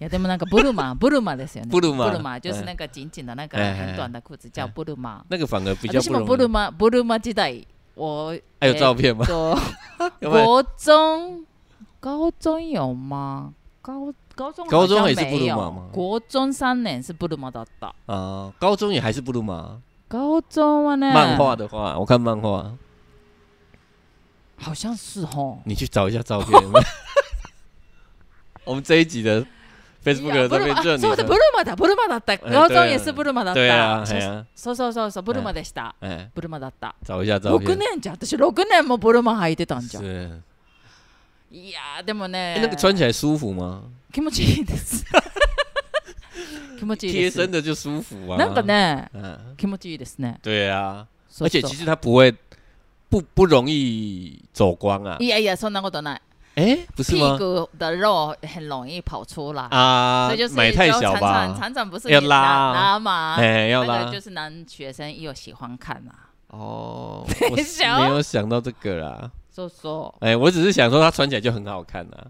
[0.00, 1.70] いやでもなんかブルマブルマですよね。
[1.70, 5.22] ブルマブルマ就是那个紧紧的那个哎很短的裤子叫ブルマ。
[5.28, 6.24] 那个反而比较私不容易。
[6.24, 9.24] もブルマブルマ時代我还有照片吗？
[9.26, 9.56] と
[10.20, 10.44] 有没有？
[10.44, 11.44] 国 中
[12.00, 13.52] 高中有吗？
[13.80, 17.92] 高高中高中也是好像没有布鲁马吗国中三年是ブルマだった。
[18.06, 19.82] 啊，高中也还是不录吗？
[20.08, 22.72] 高中はね漫画的话，我看漫画，
[24.56, 25.58] 好像是哦。
[25.64, 26.52] 你去找一下照片。
[26.62, 26.84] 有没有
[28.64, 29.44] 我们这一集的
[30.07, 32.33] Facebook 的照片就そうだブルマだブルマだった。
[32.33, 34.05] 哎高中也是ブルマだった。
[34.55, 35.95] そうそうそうそうブルマでした。
[36.01, 36.95] 哎，ブルマだった。
[37.05, 37.75] 找一下照6片。
[37.75, 43.83] 年じゃん私6年もブルマ履いてたんじゃいやーでもね哎那个穿起来舒服吗？
[44.11, 45.05] 気持ちいいです
[46.77, 48.37] 気持ちいいです贴身的就舒服啊。
[48.37, 52.35] なんかね嗯，気持ちいいですね对啊，そうそう而且其实它不会
[53.09, 55.17] 不不容易走光啊。
[55.19, 56.21] いやいやそんなことない
[56.56, 57.38] 哎，不是屁吗？
[57.38, 61.56] 股的肉很容易跑出来啊所以就是买太小常常吧？
[61.58, 67.24] 常常不是要你拉拉拉嘛哎，要拉那个就是男学生又喜欢看啊哦。
[67.50, 69.30] 我是小没有想到这个啦。
[69.54, 72.26] そうそう哎，我只是想说它穿起来就很好看啊。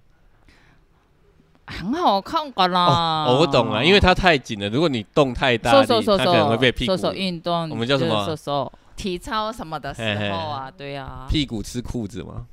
[1.67, 12.47] 很好看かな哦，我懂了，因为它太紧了，如果你动太大力，そうそうそう它可能会被屁股そうそう運動我们叫什么そうそう体操什么的时候啊对啊屁股吃裤子嘛。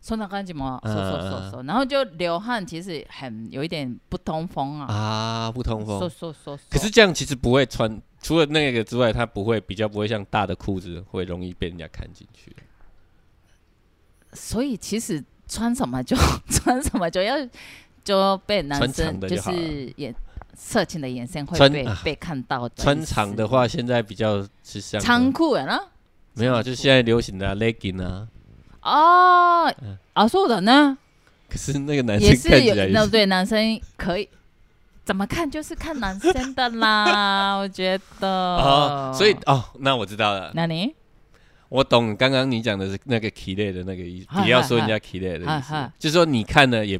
[0.00, 6.10] そんな感じも嗯そうそうそうそう然后就流汗其实很有一点不通风啊啊，不通そう风。
[6.10, 12.54] そうそう可是这样其实不会穿，除了那个之外，它不会比较不会像大的裤子会容易被人家看进去。
[14.32, 16.16] 所以其实穿什么就
[16.50, 17.36] 穿什么就要
[18.04, 20.14] 就被男穿长生就的就好了是眼
[20.54, 25.82] 色情的眼神会穿啊被被看到的穿意思长的话，现在比较是像长裤やな
[26.34, 28.28] 没有啊，就是现在流行的啊 legging 啊。
[28.80, 30.96] 啊嗯啊そうだね
[31.48, 34.28] 可是那个男生也是有看起来那对男生可以
[35.04, 38.28] 怎么看就是看男生的啦，我 觉得。
[38.28, 40.92] 哦，所以哦，那我知道了，那你
[41.68, 46.98] 我懂刚刚你讲的是那个 k 类的那个意思，嗨不要说人家 k 类的意思嗨嗨，就是说你看了也，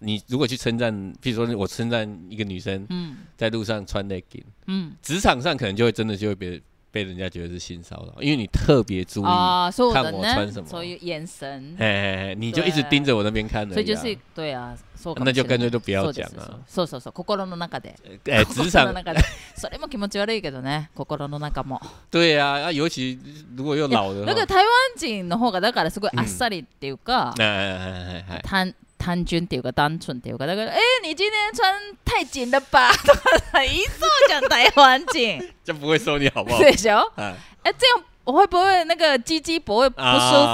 [0.00, 0.92] 你如果去称赞，
[1.22, 6.60] 譬如说我称赞一个女生嗯在路上穿 legging，嗯职场上可能就会真的就会被
[6.92, 16.64] 被人家觉得是性骚扰，因为你特别注意，啊，そう看的呢我穿什，么所以眼神，嘿嘿嘿，你就一直盯着我那边看的、所以就是对啊，そうかもしれない那就干脆都不要讲啊。
[16.66, 17.94] そうですそうそうそう、心の中で。
[18.30, 19.20] 哎， 心职场の中で。
[19.54, 21.80] それも気持ち悪いけどね、心の中も。
[22.10, 23.18] 对啊，啊，尤其
[23.54, 31.72] 如果又老的话，だから台湾人の方がだからすごいあっさりっていうか、哎哎哎哎哎，単単純 っていうか单純っていうかだからえ你今天穿
[32.04, 33.12] 太紧了吧と
[33.52, 36.58] か一直讲台湾人就不会收你好不好？
[36.58, 40.06] でしょ哎，哎这样我会不会那个鸡鸡不会不舒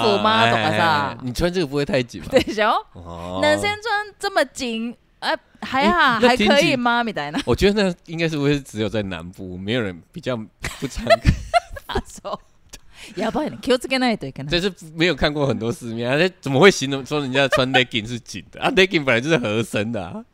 [0.02, 0.30] 服吗？
[0.30, 2.28] 啊とか哎哎哎さ你穿这个不会太紧吗？
[2.28, 7.02] でしょ哦男生穿这么紧哎还好哎那还听起可以吗？
[7.02, 11.32] みたいな我觉得那应该是不是只有在南部，没有人比较不常看，
[11.86, 12.38] あそう
[13.16, 18.70] やばいね気をつけないといけない但是没有看过很多世面，啊，怎么会形容说人家穿 legging 是紧的啊？
[18.70, 20.24] legging 本来就是合身的、啊，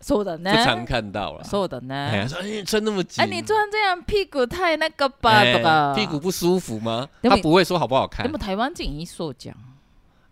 [0.00, 1.44] そうだ不常ね看到了。
[1.44, 7.08] そうだ哎呀，ね说哎你穿那么紧，哎你穿这样屁股太那个吧哎とか屁股不舒服吗？
[7.22, 9.56] でも他不会说好不好看でも台湾人いいそうじゃん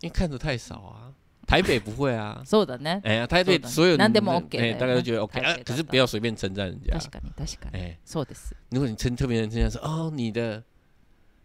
[0.00, 1.12] 因为看的太少啊。
[1.46, 3.02] 台北不会啊， そうだね。
[3.04, 6.96] 哎呀，台北そうだね所有何でも人 OK 哎，だよ大家都觉得 OK 啊台北，だった可是不要随便称赞人家。
[6.96, 7.78] 確かに確かに。
[7.78, 8.56] 哎，そうです。
[8.70, 10.62] 如果你称特别人称赞说，哦，你的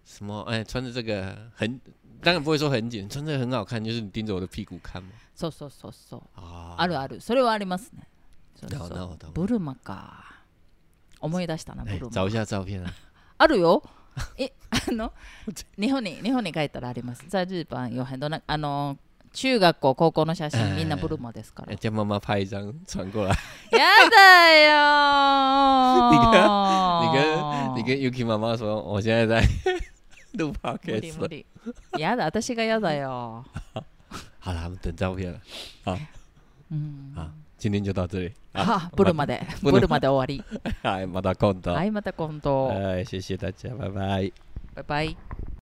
[0.05, 1.79] 什么，哎，穿着这个很，
[2.21, 5.09] 当然不会说很紧，穿着很好看，就是你盯着我的屁股看嘛。
[5.37, 6.21] そうそうそうそう。
[6.35, 7.21] 啊，あるある。
[7.21, 8.07] それはありますね。
[8.55, 10.25] そうなるほそうどなるほどブルマか。
[11.21, 12.11] 思い出したな、ブ哎ル，マ。
[12.11, 12.93] 找一下照片啊。
[13.37, 13.83] あるよ。
[14.37, 15.13] え、あの、
[15.77, 17.23] 日本に、日本に帰ったらあります。
[17.29, 18.97] 在日本有很多那、あの、
[19.31, 21.75] 中学校、高校の写真、みんなブルマですから哎。
[21.77, 23.33] 叫妈妈拍一张传过来。
[23.71, 23.79] や
[24.09, 24.71] だよ
[26.11, 29.47] 你 ー跟你跟 Yuki 妈妈说，我现在在
[30.34, 31.46] 無理無理
[31.98, 33.44] やだ、私がやだよ。
[34.40, 35.40] 好了，我们等照片了。
[35.84, 35.98] 好，
[36.70, 38.32] 嗯，好，今天就到这里。
[38.52, 40.44] 好，不如まで、不如まで終わり。
[40.82, 41.72] はい、また今度。
[41.72, 42.68] はい、また今度。
[42.68, 44.32] はい、谢谢大家，拜拜。
[44.74, 45.53] 拜拜。